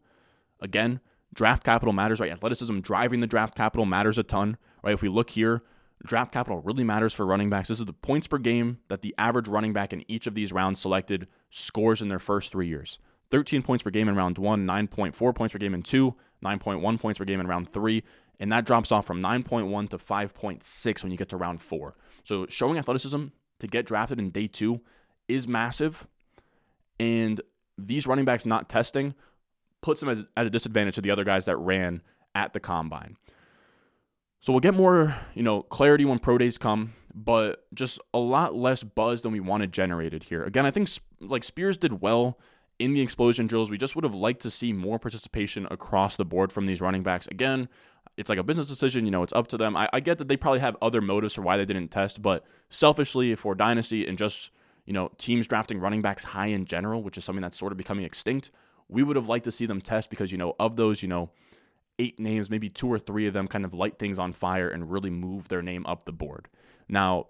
[0.60, 1.00] again,
[1.34, 2.32] draft capital matters, right?
[2.32, 4.94] Athleticism driving the draft capital matters a ton, right?
[4.94, 5.64] If we look here,
[6.06, 7.70] Draft capital really matters for running backs.
[7.70, 10.54] This is the points per game that the average running back in each of these
[10.54, 13.00] rounds selected scores in their first three years.
[13.32, 17.18] 13 points per game in round one, 9.4 points per game in two, 9.1 points
[17.18, 18.04] per game in round three,
[18.40, 21.96] and that drops off from 9.1 to 5.6 when you get to round four.
[22.24, 23.26] So showing athleticism
[23.60, 24.82] to get drafted in day two
[25.28, 26.08] is massive,
[27.00, 27.42] and
[27.78, 29.16] these running backs not testing
[29.82, 32.02] puts them at a disadvantage to the other guys that ran
[32.34, 33.18] at the combine.
[34.40, 38.56] So we'll get more, you know, clarity when pro days come, but just a lot
[38.56, 40.44] less buzz than we wanted generated here.
[40.44, 42.38] Again, I think like Spears did well
[42.80, 43.72] in the explosion drills.
[43.72, 47.04] We just would have liked to see more participation across the board from these running
[47.04, 47.28] backs.
[47.28, 47.68] Again,
[48.18, 49.06] it's like a business decision.
[49.06, 49.76] You know, it's up to them.
[49.76, 52.46] I, I get that they probably have other motives for why they didn't test, but
[52.70, 54.52] selfishly for Dynasty and just,
[54.86, 57.78] you know, teams drafting running backs high in general, which is something that's sort of
[57.78, 58.52] becoming extinct,
[58.88, 61.32] we would have liked to see them test because, you know, of those, you know,
[62.00, 64.92] eight names, maybe two or three of them kind of light things on fire and
[64.92, 66.48] really move their name up the board.
[66.88, 67.28] Now,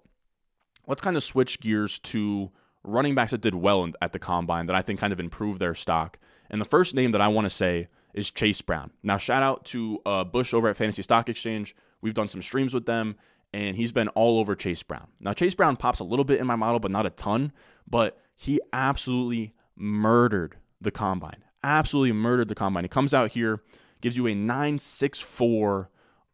[0.88, 2.52] let's kind of switch gears to
[2.84, 5.76] running backs that did well at the combine that I think kind of improved their
[5.76, 6.18] stock.
[6.50, 8.92] And the first name that I want to say is Chase Brown.
[9.04, 11.76] Now, shout out to uh, Bush over at Fantasy Stock Exchange.
[12.02, 13.16] We've done some streams with them,
[13.54, 15.08] and he's been all over Chase Brown.
[15.20, 17.52] Now, Chase Brown pops a little bit in my model, but not a ton.
[17.88, 21.44] But he absolutely murdered the combine.
[21.64, 22.84] Absolutely murdered the combine.
[22.84, 23.62] He comes out here
[24.02, 25.90] gives you a 964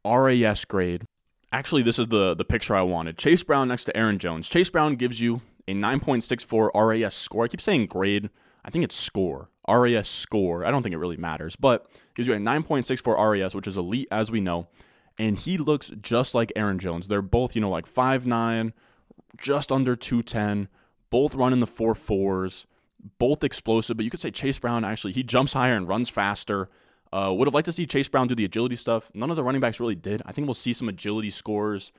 [0.05, 1.03] RAS grade.
[1.51, 3.17] Actually, this is the, the picture I wanted.
[3.17, 4.49] Chase Brown next to Aaron Jones.
[4.49, 7.45] Chase Brown gives you a 9.64 RAS score.
[7.45, 8.29] I keep saying grade.
[8.65, 9.49] I think it's score.
[9.67, 10.65] RAS score.
[10.65, 14.07] I don't think it really matters, but gives you a 9.64 RAS, which is elite
[14.11, 14.67] as we know.
[15.17, 17.07] And he looks just like Aaron Jones.
[17.07, 18.73] They're both, you know, like 5'9,
[19.37, 20.67] just under 210,
[21.09, 22.65] both running the four fours,
[23.19, 23.95] both explosive.
[23.95, 26.69] But you could say Chase Brown actually, he jumps higher and runs faster.
[27.13, 29.11] Uh, would have liked to see Chase Brown do the agility stuff.
[29.13, 30.23] None of the running backs really did.
[30.25, 31.91] I think we'll see some agility scores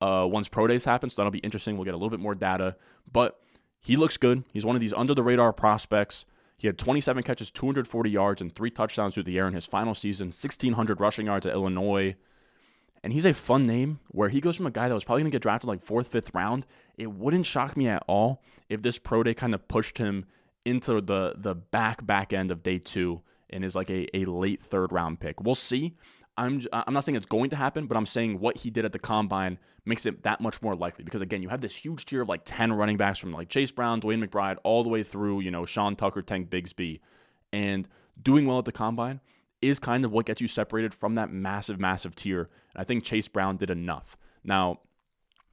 [0.00, 1.10] uh, once pro days happen.
[1.10, 1.76] So that'll be interesting.
[1.76, 2.76] We'll get a little bit more data.
[3.12, 3.38] But
[3.80, 4.44] he looks good.
[4.50, 6.24] He's one of these under the radar prospects.
[6.56, 9.94] He had 27 catches, 240 yards, and three touchdowns through the air in his final
[9.94, 12.16] season, 1,600 rushing yards at Illinois.
[13.04, 15.32] And he's a fun name where he goes from a guy that was probably going
[15.32, 16.64] to get drafted like fourth, fifth round.
[16.96, 20.24] It wouldn't shock me at all if this pro day kind of pushed him
[20.64, 23.20] into the the back back end of day two
[23.52, 25.42] and is like a, a late third round pick.
[25.42, 25.96] We'll see.
[26.36, 28.92] I'm I'm not saying it's going to happen, but I'm saying what he did at
[28.92, 32.22] the combine makes it that much more likely because again, you have this huge tier
[32.22, 35.40] of like 10 running backs from like Chase Brown, DeWayne McBride, all the way through,
[35.40, 37.00] you know, Sean Tucker, Tank Bigsby.
[37.52, 37.88] And
[38.20, 39.20] doing well at the combine
[39.60, 42.48] is kind of what gets you separated from that massive, massive tier.
[42.74, 44.16] And I think Chase Brown did enough.
[44.44, 44.80] Now,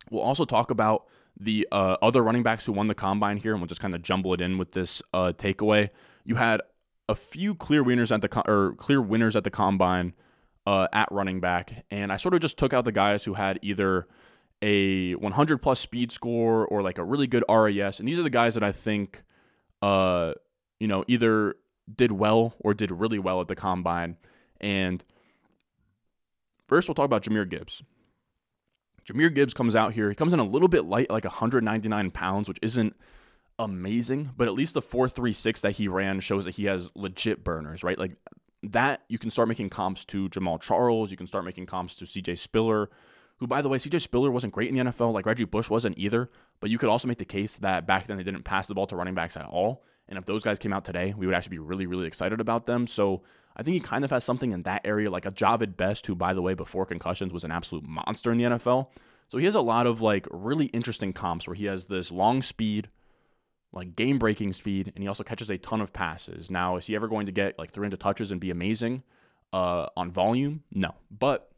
[0.09, 1.05] we'll also talk about
[1.39, 4.01] the uh, other running backs who won the combine here, and we'll just kind of
[4.01, 5.89] jumble it in with this uh, takeaway.
[6.25, 6.62] You had
[7.10, 10.13] a few clear winners at the or clear winners at the combine
[10.65, 13.60] uh, at running back, and I sort of just took out the guys who had
[13.62, 14.08] either
[14.62, 18.30] a 100 plus speed score or like a really good RAS, and these are the
[18.30, 19.24] guys that I think,
[19.82, 20.34] uh,
[20.80, 21.56] you know, either
[21.93, 24.17] did well or did really well at the combine,
[24.62, 25.04] and
[26.69, 27.82] First, we'll talk about Jahmyr Gibbs.
[29.04, 30.08] Jahmyr Gibbs comes out here.
[30.10, 32.95] He comes in a little bit light, like 199 pounds, which isn't
[33.60, 37.84] amazing, but at least the 436 that he ran shows that he has legit burners,
[37.84, 38.00] right?
[38.00, 38.13] Like
[38.63, 41.12] that, you can start making comps to Jamaal Charles.
[41.12, 42.89] You can start making comps to CJ Spiller,
[43.38, 45.98] who, by the way, CJ Spiller wasn't great in the NFL, like Reggie Bush wasn't
[45.98, 46.30] either.
[46.60, 48.88] But you could also make the case that back then they didn't pass the ball
[48.88, 49.84] to running backs at all.
[50.08, 52.65] And if those guys came out today, we would actually be really, really excited about
[52.65, 52.88] them.
[52.88, 53.22] So
[53.56, 56.15] I think he kind of has something in that area, like a Jahvid Best, who,
[56.15, 58.88] by the way, before concussions was an absolute monster in the NFL.
[59.30, 62.41] So he has a lot of like really interesting comps where he has this long
[62.41, 62.89] speed,
[63.71, 66.49] like game breaking speed, and he also catches a ton of passes.
[66.49, 69.03] Now, is he ever going to get like three into touches and be amazing
[69.53, 70.63] uh, on volume?
[70.71, 71.51] No, but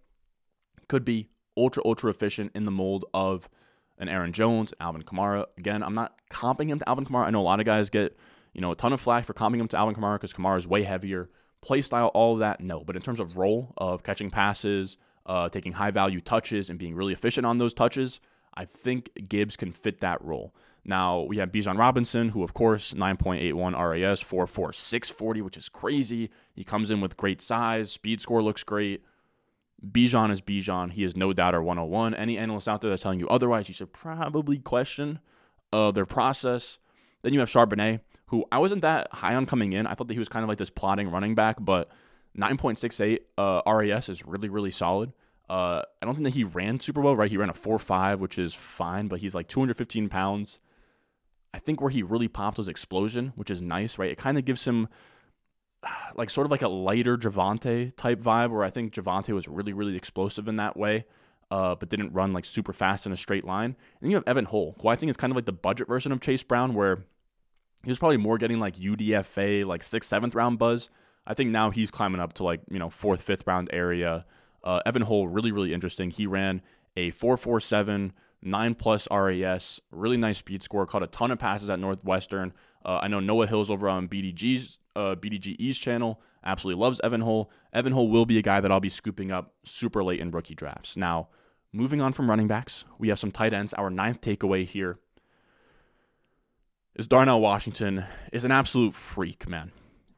[0.87, 3.49] could be ultra ultra efficient in the mold of
[3.97, 5.45] an Aaron Jones, Alvin Kamara.
[5.57, 7.25] Again, I'm not comping him to Alvin Kamara.
[7.25, 8.17] I know a lot of guys get
[8.53, 10.67] you know a ton of flack for comping him to Alvin Kamara because Kamara is
[10.67, 11.29] way heavier.
[11.61, 12.83] Play style, all of that, no.
[12.83, 14.97] But in terms of role of catching passes,
[15.27, 18.19] uh, taking high value touches, and being really efficient on those touches,
[18.55, 20.55] I think Gibbs can fit that role.
[20.83, 26.29] Now we have Bijan Robinson, who of course 9.81 RAS, 4.4 640, which is crazy.
[26.53, 29.03] He comes in with great size, speed score looks great.
[29.85, 30.91] Bijan is Bijan.
[30.91, 32.13] He is no doubter 101.
[32.13, 35.19] Any analyst out there that's telling you otherwise, you should probably question
[35.73, 36.77] uh, their process.
[37.23, 39.87] Then you have Charbonnet, who I wasn't that high on coming in.
[39.87, 41.89] I thought that he was kind of like this plotting running back, but
[42.37, 45.13] 9.68 uh, RAS is really, really solid.
[45.49, 47.29] Uh, I don't think that he ran super well, right?
[47.29, 50.59] He ran a 4.5, which is fine, but he's like 215 pounds.
[51.53, 54.11] I think where he really popped was explosion, which is nice, right?
[54.11, 54.87] It kind of gives him
[56.15, 59.73] like sort of like a lighter Javonte type vibe, where I think Javonte was really,
[59.73, 61.05] really explosive in that way,
[61.49, 63.75] uh, but didn't run like super fast in a straight line.
[64.01, 66.11] And you have Evan Hull, who I think is kind of like the budget version
[66.11, 67.03] of Chase Brown, where
[67.83, 70.89] he was probably more getting like UDFA, like sixth, seventh round buzz.
[71.25, 74.25] I think now he's climbing up to like, you know, fourth, fifth round area.
[74.63, 76.11] Uh, Evan Hull, really, really interesting.
[76.11, 76.61] He ran
[76.95, 81.79] a 447, 9 plus RAS, really nice speed score, caught a ton of passes at
[81.79, 82.53] Northwestern.
[82.83, 87.21] Uh, I know Noah Hills over on BDG's uh, BDG East channel absolutely loves Evan
[87.21, 87.49] Hull.
[87.73, 90.55] Evan Hull will be a guy that I'll be scooping up super late in rookie
[90.55, 90.97] drafts.
[90.97, 91.29] Now,
[91.71, 93.73] moving on from running backs, we have some tight ends.
[93.73, 94.99] Our ninth takeaway here
[96.95, 99.71] is Darnell Washington is an absolute freak, man.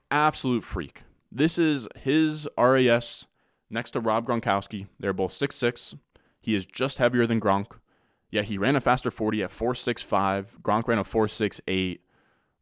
[0.10, 1.04] Absolute freak.
[1.32, 3.26] This is his RAS
[3.70, 4.88] next to Rob Gronkowski.
[5.00, 5.96] They're both six six.
[6.40, 7.68] He is just heavier than Gronk.
[8.34, 10.60] Yeah, he ran a faster 40 at 4.65.
[10.64, 12.00] Gronk ran a 4.68.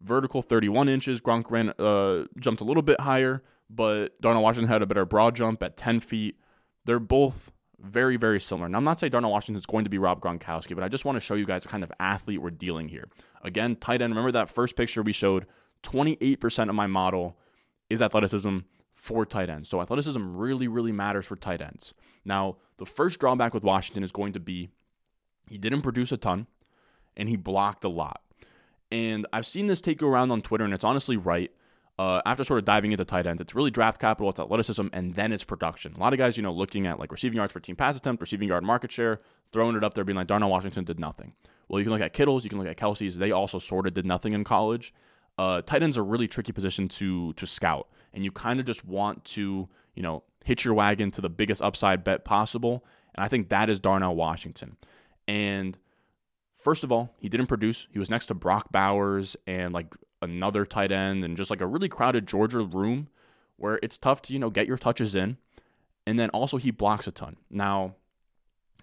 [0.02, 1.22] Vertical 31 inches.
[1.22, 5.34] Gronk ran uh, jumped a little bit higher, but Darnell Washington had a better broad
[5.34, 6.36] jump at 10 feet.
[6.84, 8.66] They're both very, very similar.
[8.66, 11.06] And I'm not saying Darnell Washington is going to be Rob Gronkowski, but I just
[11.06, 13.08] want to show you guys the kind of athlete we're dealing here.
[13.42, 14.12] Again, tight end.
[14.12, 15.46] Remember that first picture we showed?
[15.84, 17.38] 28% of my model
[17.90, 18.58] is athleticism
[18.94, 19.70] for tight ends.
[19.70, 21.94] So athleticism really, really matters for tight ends.
[22.26, 24.72] Now, the first drawback with Washington is going to be
[25.52, 26.48] he didn't produce a ton
[27.18, 28.22] and he blocked a lot.
[28.90, 31.52] And I've seen this take around on Twitter, and it's honestly right.
[32.00, 35.14] Uh, after sort of diving into tight ends, it's really draft capital, it's athleticism, and
[35.14, 35.94] then it's production.
[35.94, 38.22] A lot of guys, you know, looking at like receiving yards per team pass attempt,
[38.22, 39.20] receiving yard market share,
[39.52, 41.34] throwing it up there, being like Darnell Washington did nothing.
[41.68, 43.18] Well, you can look at Kittles, you can look at Kelce's.
[43.18, 44.94] They also sort of did nothing in college.
[45.38, 48.66] Uh, tight ends are a really tricky position to to scout, and you kind of
[48.66, 52.84] just want to, you know, hitch your wagon to the biggest upside bet possible.
[53.14, 54.78] And I think that is Darnell Washington.
[55.28, 55.78] And
[56.54, 57.88] first of all, he didn't produce.
[57.92, 61.68] He was next to Brock Bowers and like another tight end and just like a
[61.68, 63.10] really crowded Georgia room
[63.58, 65.38] where it's tough to, you know, get your touches in.
[66.06, 67.38] And then also he blocks a ton.
[67.50, 67.96] Now,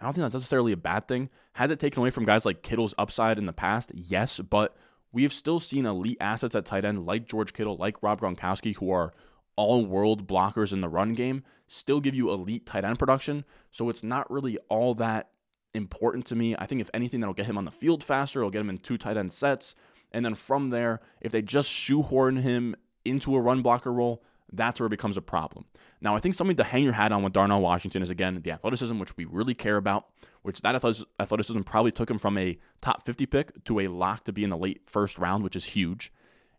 [0.01, 1.31] I don't think that's necessarily a bad thing.
[1.55, 3.91] Has it taken away from guys like Kittle's upside in the past?
[3.95, 4.77] Yes, but
[5.11, 8.77] we have still seen elite assets at tight end like George Kittle, like Rob Gronkowski,
[8.77, 9.13] who are
[9.57, 13.45] all world blockers in the run game, still give you elite tight end production.
[13.73, 15.31] So it's not really all that
[15.75, 16.57] important to me.
[16.59, 18.41] I think if anything, that'll get him on the field faster.
[18.41, 19.75] It'll get him in two tight end sets.
[20.13, 24.81] And then from there, if they just shoehorn him into a run blocker role, that's
[24.81, 25.67] where it becomes a problem.
[26.01, 28.51] Now, I think something to hang your hat on with Darnell Washington is again the
[28.51, 30.07] athleticism, which we really care about.
[30.43, 34.33] Which that athleticism probably took him from a top 50 pick to a lock to
[34.33, 36.13] be in the late first round, which is huge.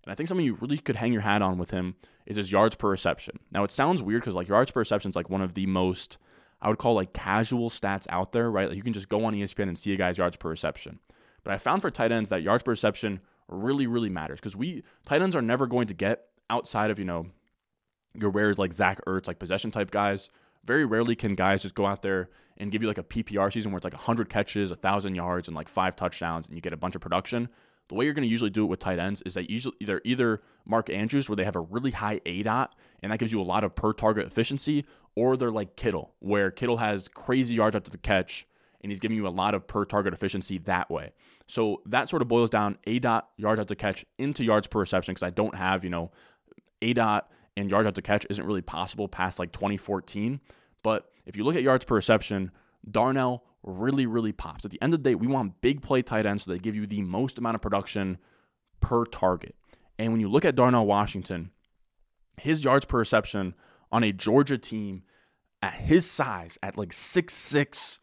[0.03, 1.95] And I think something you really could hang your hat on with him
[2.26, 3.39] is his yards per reception.
[3.51, 6.18] Now, it sounds weird because like yards per reception is like one of the most
[6.62, 8.68] I would call like casual stats out there, right?
[8.68, 10.99] Like you can just go on ESPN and see a guy's yards per reception.
[11.43, 14.84] But I found for tight ends that yards per reception really, really matters because we
[15.05, 17.28] tight ends are never going to get outside of you know
[18.14, 20.30] your rares like Zach Ertz, like possession type guys.
[20.66, 23.72] Very rarely can guys just go out there and give you like a PPR season
[23.72, 26.78] where it's like 100 catches, 1,000 yards, and like five touchdowns, and you get a
[26.78, 27.47] bunch of production.
[27.88, 30.01] The way you're going to usually do it with tight ends is that usually either
[30.03, 32.70] either Mark Andrews, where they have a really high aDOT,
[33.01, 34.86] and that gives you a lot of per target efficiency,
[35.20, 38.47] or they're like Kittle, where Kittle has crazy yards after the catch
[38.82, 41.11] and he's giving you a lot of per target efficiency that way.
[41.47, 45.24] So that sort of boils down aDOT yards after catch into yards per reception because
[45.24, 46.11] I don't have, you know,
[46.82, 47.24] aDOT
[47.57, 50.39] and yards after catch isn't really possible past like 2014.
[50.84, 52.51] But if you look at yards per reception,
[52.89, 54.63] Darnell really, really pops.
[54.63, 56.78] At the end of the day, we want big play tight ends so they give
[56.78, 58.20] you the most amount of production
[58.80, 59.55] per target.
[59.97, 61.51] And when you look at Darnell Washington,
[62.38, 63.53] his yards per reception
[63.92, 65.04] on a Georgia team
[65.62, 67.98] at his size, at like 6'6,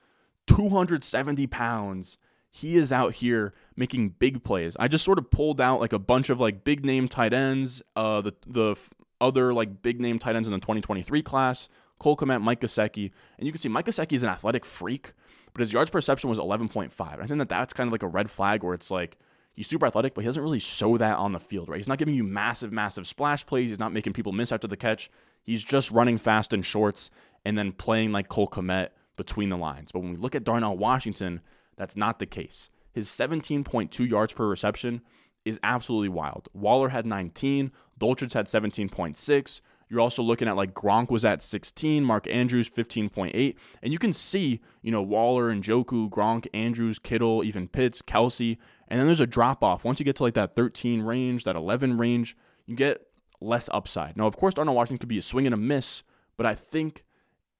[0.46, 2.18] 270 pounds,
[2.50, 4.76] he is out here making big plays.
[4.80, 7.82] I just sort of pulled out like a bunch of like big name tight ends,
[7.94, 8.76] uh, the the
[9.20, 11.68] other like big name tight ends in the 2023 class,
[11.98, 15.12] Cole Kmet, Mike Gesicki, and you can see Mike Gesicki is an athletic freak,
[15.52, 16.92] but his yards per reception was 11.5.
[17.00, 19.18] I think that that's kind of like a red flag where it's like
[19.54, 21.78] he's super athletic, but he doesn't really show that on the field, right?
[21.78, 23.70] He's not giving you massive, massive splash plays.
[23.70, 25.10] He's not making people miss after the catch.
[25.46, 27.10] He's just running fast in shorts
[27.44, 29.92] and then playing like Cole Kmet between the lines.
[29.92, 31.40] But when we look at Darnell Washington,
[31.76, 32.68] that's not the case.
[32.92, 35.02] His 17.2 yards per reception
[35.44, 36.48] is absolutely wild.
[36.52, 37.70] Waller had 19,
[38.00, 39.60] Dulcich had 17.6.
[39.88, 44.12] You're also looking at like Gronk was at 16, Mark Andrews 15.8, and you can
[44.12, 49.20] see, you know, Waller and Njoku, Gronk, Andrews, Kittle, even Pitts, Kelce, and then there's
[49.20, 49.84] a drop off.
[49.84, 52.36] Once you get to like that 13 range, that 11 range,
[52.66, 53.05] you get
[53.40, 54.16] less upside.
[54.16, 56.02] Now, of course, Darnell Washington could be a swing and a miss,
[56.36, 57.04] but I think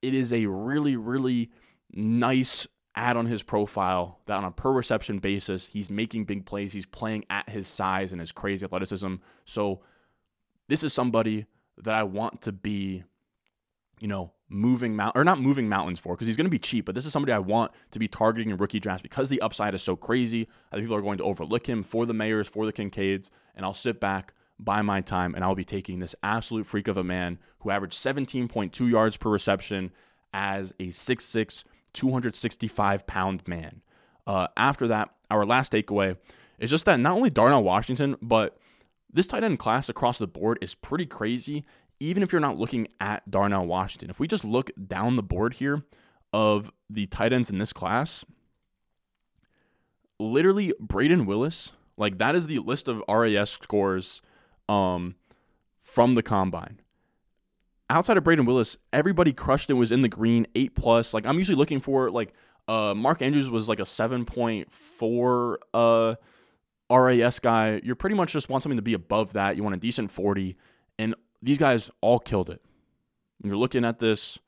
[0.03, 1.51] it is a really, really
[1.93, 6.72] nice add on his profile that on a per reception basis, he's making big plays.
[6.72, 9.16] He's playing at his size and his crazy athleticism.
[9.45, 9.81] So
[10.68, 11.47] this is somebody
[11.79, 13.05] that I want to be,
[14.01, 16.87] you know, moving mount or not moving mountains for because he's going to be cheap.
[16.87, 19.74] But this is somebody I want to be targeting in rookie drafts because the upside
[19.74, 20.49] is so crazy.
[20.72, 23.66] I think people are going to overlook him for the Mayers, for the Kincaids, and
[23.66, 27.04] I'll sit back, buy my time, and I'll be taking this absolute freak of a
[27.04, 29.92] man who averaged 17.2 yards per reception
[30.32, 33.82] as a 6'6", 265 pound man.
[34.26, 36.16] Uh, after that, our last takeaway
[36.59, 38.59] is just that not only Darnell Washington, but
[39.12, 41.64] this tight end class across the board is pretty crazy,
[42.00, 44.11] even if you're not looking at Darnell Washington.
[44.11, 45.84] If we just look down the board here
[46.32, 48.24] of the tight ends in this class,
[50.18, 54.22] literally Brayden Willis, like that is the list of RAS scores
[54.68, 55.14] um,
[55.76, 56.80] from the combine
[57.90, 61.14] outside of Brayden Willis, everybody crushed and was in the green, eight plus.
[61.14, 62.32] Like I'm usually looking for like
[62.68, 66.16] uh Mark Andrews was like a seven point four uh
[66.90, 67.80] RAS guy.
[67.84, 69.56] You're pretty much just want something to be above that.
[69.56, 70.56] You want a decent 40.
[70.98, 72.62] And these guys all killed it.
[73.38, 74.38] When you're looking at this,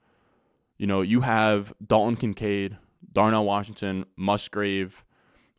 [0.78, 2.78] you know, you have Dalton Kincaid,
[3.12, 5.04] Darnell Washington, Musgrave,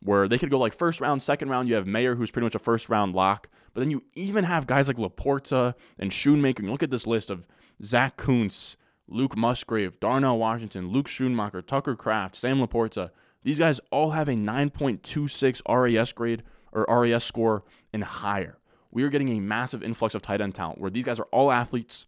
[0.00, 1.68] where they could go like first round, second round.
[1.68, 3.48] You have Mayer, who's pretty much a first round lock.
[3.72, 6.60] But then you even have guys like Laporta and Schoonmaker.
[6.60, 7.46] And look at this list of
[7.82, 8.76] Zack Kuntz,
[9.08, 13.10] Luke Musgrave, Darnell Washington, Luke Schoonmaker, Tucker Kraft, Sam Laporta.
[13.42, 16.42] These guys all have a 9.26 RAS grade
[16.72, 18.58] or RAS score and higher.
[18.90, 21.50] We are getting a massive influx of tight end talent where these guys are all
[21.52, 22.06] athletes.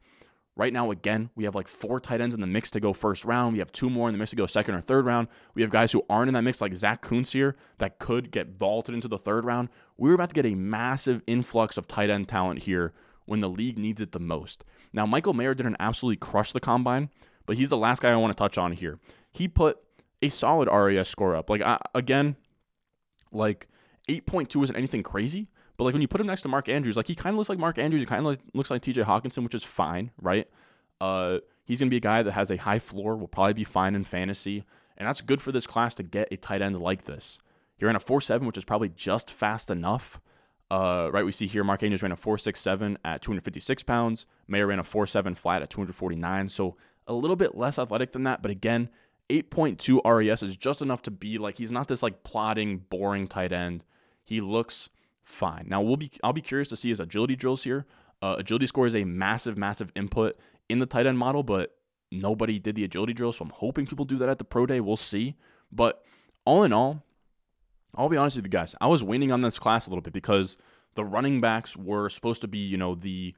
[0.54, 3.24] Right now, again, we have like four tight ends in the mix to go first
[3.24, 3.54] round.
[3.54, 5.28] We have two more in the mix to go second or third round.
[5.54, 8.58] We have guys who aren't in that mix, like Zack Kuntz here, that could get
[8.58, 9.70] vaulted into the third round.
[9.96, 12.92] We're about to get a massive influx of tight end talent here
[13.24, 14.62] when the league needs it the most.
[14.92, 17.08] Now, Michael Mayer didn't absolutely crush the combine,
[17.46, 18.98] but he's the last guy I want to touch on here.
[19.30, 19.78] He put
[20.20, 21.48] a solid RAS score up.
[21.48, 22.36] Like, I, again,
[23.32, 23.68] like
[24.08, 25.48] 8.2 isn't anything crazy,
[25.82, 27.48] but like when you put him next to Mark Andrews, like he kind of looks
[27.48, 28.02] like Mark Andrews.
[28.02, 30.48] He kind of like, looks like TJ Hockenson, which is fine, right?
[31.00, 33.96] Uh, he's to be a guy that has a high floor, will probably be fine
[33.96, 34.64] in fantasy.
[34.96, 37.40] And that's good for this class to get a tight end like this.
[37.76, 40.20] He ran a 4 7, which is probably just fast enough.
[40.70, 44.24] Uh, right, we see here Mark Andrews ran a 4.67 at 256 pounds.
[44.46, 46.48] Mayer ran a 4.7 flat at 249.
[46.48, 46.76] So
[47.08, 48.88] a little bit less athletic than that, but again,
[49.28, 53.52] 8.2 RAS is just enough to be like he's not this like plodding, boring tight
[53.52, 53.84] end.
[54.22, 54.88] He looks
[55.24, 55.66] fine.
[55.68, 57.86] Now we'll be I'll be curious to see his agility drills here.
[58.20, 60.36] Uh, agility score is a massive, massive input
[60.68, 61.76] in the tight end model, but
[62.12, 64.80] nobody did the agility drill, so I'm hoping people do that at the pro day.
[64.80, 65.34] We'll see.
[65.72, 66.04] But
[66.44, 67.04] all in all,
[67.94, 68.74] I'll be honest with you guys.
[68.80, 70.56] I was waiting on this class a little bit because
[70.94, 73.34] the running backs were supposed to be, you know, the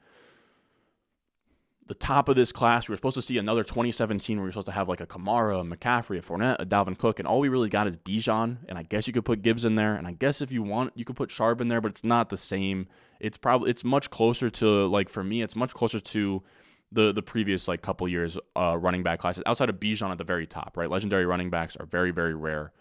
[1.86, 2.88] the top of this class.
[2.88, 5.06] We were supposed to see another 2017 where we are supposed to have like a
[5.06, 8.58] Kamara, a McCaffrey, a Fournette, a Dalvin Cook, and all we really got is Bijan.
[8.68, 10.92] And I guess you could put Gibbs in there, and I guess if you want,
[10.94, 12.86] you could put Sharp in there, but it's not the same.
[13.20, 16.42] It's probably it's much closer to like for me, it's much closer to
[16.90, 20.24] the the previous like couple years uh, running back classes outside of Bijan at the
[20.24, 20.88] very top, right?
[20.88, 22.72] Legendary running backs are very very rare.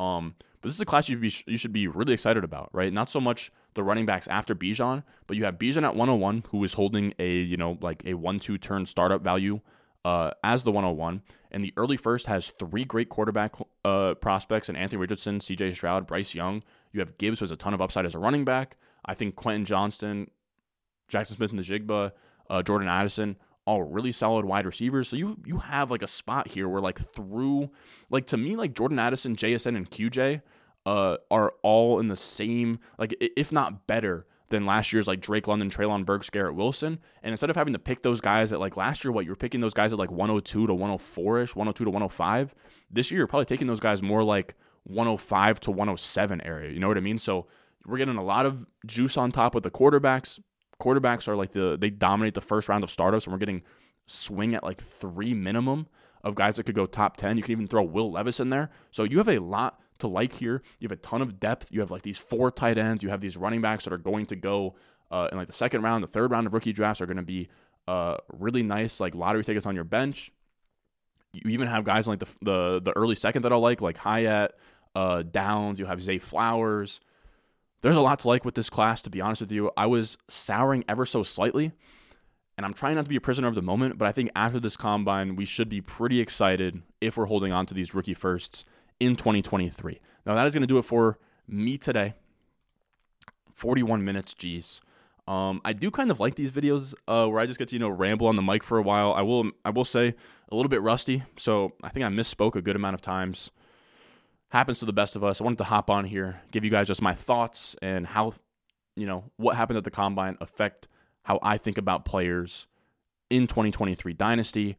[0.00, 2.70] Um, but this is a class you should be you should be really excited about,
[2.72, 2.92] right?
[2.92, 6.64] Not so much the running backs after Bijan, but you have Bijan at 101, who
[6.64, 9.60] is holding a you know like a one-two turn startup value.
[10.04, 11.22] uh, as the 101.
[11.50, 13.54] And the early first has three great quarterback
[13.84, 16.62] uh, prospects and Anthony Richardson, CJ Stroud, Bryce Young.
[16.92, 18.76] You have Gibbs, who has a ton of upside as a running back.
[19.04, 20.30] I think Quentin Johnston,
[21.08, 22.12] Jackson Smith-Njigba,
[22.50, 23.36] uh, Jordan Addison,
[23.68, 25.10] all really solid wide receivers.
[25.10, 27.70] So you you have like a spot here where like through
[28.08, 30.40] like to me like Jordan Addison, JSN, and QJ
[30.86, 35.46] uh, are all in the same like if not better than last year's like Drake
[35.46, 36.98] London, Treylon Burks, Garrett Wilson.
[37.22, 39.60] And instead of having to pick those guys at like last year, what you're picking
[39.60, 42.54] those guys at like 102 to 104 ish, 102 to 105.
[42.90, 44.54] This year, you're probably taking those guys more like
[44.84, 46.72] 105 to 107 area.
[46.72, 47.18] You know what I mean?
[47.18, 47.46] So
[47.84, 50.40] we're getting a lot of juice on top with the quarterbacks.
[50.80, 53.62] Quarterbacks are like the they dominate the first round of startups, and we're getting
[54.06, 55.86] swing at like three minimum
[56.24, 57.36] of guys that could go top 10.
[57.36, 58.70] You can even throw Will Levis in there.
[58.90, 60.62] So you have a lot to like here.
[60.78, 61.68] You have a ton of depth.
[61.70, 63.02] You have like these four tight ends.
[63.02, 64.74] You have these running backs that are going to go
[65.10, 67.22] uh, in like the second round, the third round of rookie drafts are going to
[67.22, 67.48] be
[67.86, 70.30] uh, really nice, like lottery tickets on your bench.
[71.32, 74.54] You even have guys like the the, the early second that I like, like Hyatt,
[74.94, 75.78] uh, Downs.
[75.78, 77.00] You have Zay Flowers.
[77.80, 79.02] There's a lot to like with this class.
[79.02, 81.72] To be honest with you, I was souring ever so slightly,
[82.56, 83.98] and I'm trying not to be a prisoner of the moment.
[83.98, 87.66] But I think after this combine, we should be pretty excited if we're holding on
[87.66, 88.64] to these rookie firsts
[88.98, 90.00] in 2023.
[90.26, 92.14] Now, that is going to do it for me today.
[93.52, 94.80] 41 minutes, geez.
[95.28, 97.78] Um, I do kind of like these videos uh, where I just get to you
[97.78, 99.12] know ramble on the mic for a while.
[99.12, 100.14] I will I will say
[100.50, 103.50] a little bit rusty, so I think I misspoke a good amount of times.
[104.50, 105.40] Happens to the best of us.
[105.40, 108.32] I wanted to hop on here, give you guys just my thoughts and how
[108.96, 110.88] you know what happened at the combine affect
[111.22, 112.66] how I think about players
[113.30, 114.76] in 2023 Dynasty.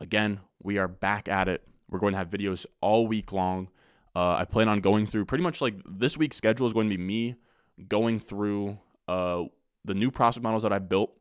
[0.00, 1.62] Again, we are back at it
[1.92, 3.68] we're going to have videos all week long.
[4.16, 6.96] Uh, I plan on going through pretty much like this week's schedule is going to
[6.96, 7.36] be me
[7.88, 9.44] going through uh,
[9.84, 11.16] the new prospect models that I built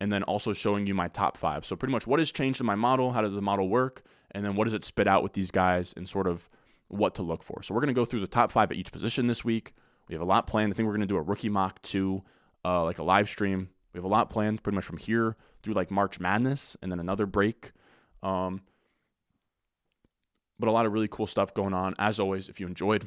[0.00, 1.64] and then also showing you my top five.
[1.64, 4.02] So, pretty much what has changed in my model, how does the model work,
[4.32, 6.48] and then what does it spit out with these guys and sort of
[6.88, 7.62] what to look for.
[7.62, 9.74] So, we're going to go through the top five at each position this week.
[10.08, 10.72] We have a lot planned.
[10.72, 12.22] I think we're going to do a rookie mock two,
[12.64, 13.70] uh, like a live stream.
[13.92, 17.00] We have a lot planned pretty much from here through like March Madness and then
[17.00, 17.72] another break.
[18.22, 18.62] Um,
[20.58, 21.94] but a lot of really cool stuff going on.
[21.98, 23.06] As always, if you enjoyed,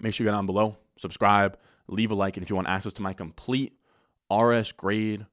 [0.00, 2.92] make sure you get on below, subscribe, leave a like, and if you want access
[2.94, 3.74] to my complete
[4.32, 5.26] RS grade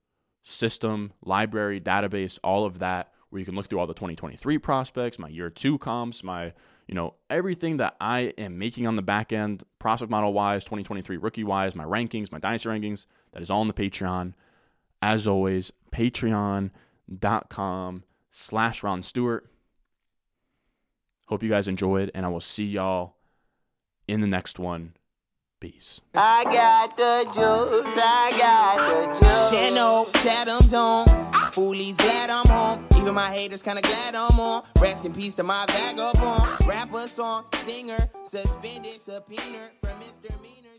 [0.44, 5.18] system, library, database, all of that, where you can look through all the 2023 prospects,
[5.18, 6.54] my year two comps, my
[6.92, 11.16] you know everything that I am making on the back end, prospect model wise, 2023
[11.18, 14.34] rookie wise, my rankings, my dynasty rankings, that is all on the Patreon.
[15.02, 19.50] As always, patreon.com slash Ron Stewart.
[21.28, 23.16] Hope you guys enjoyed, and I will see y'all
[24.06, 24.96] in the next one.
[25.62, 26.02] Peace.
[26.14, 29.52] I got the juice, I got the juice.
[29.52, 31.31] Channel, Chatham's on.
[31.52, 32.86] Foolies glad I'm home.
[32.96, 34.64] Even my haters kinda glad I'm on.
[34.80, 36.48] Rest in peace to my vagabond.
[36.66, 40.32] Rapper song, singer, suspended, subpoena from Mr.
[40.42, 40.71] Meaner.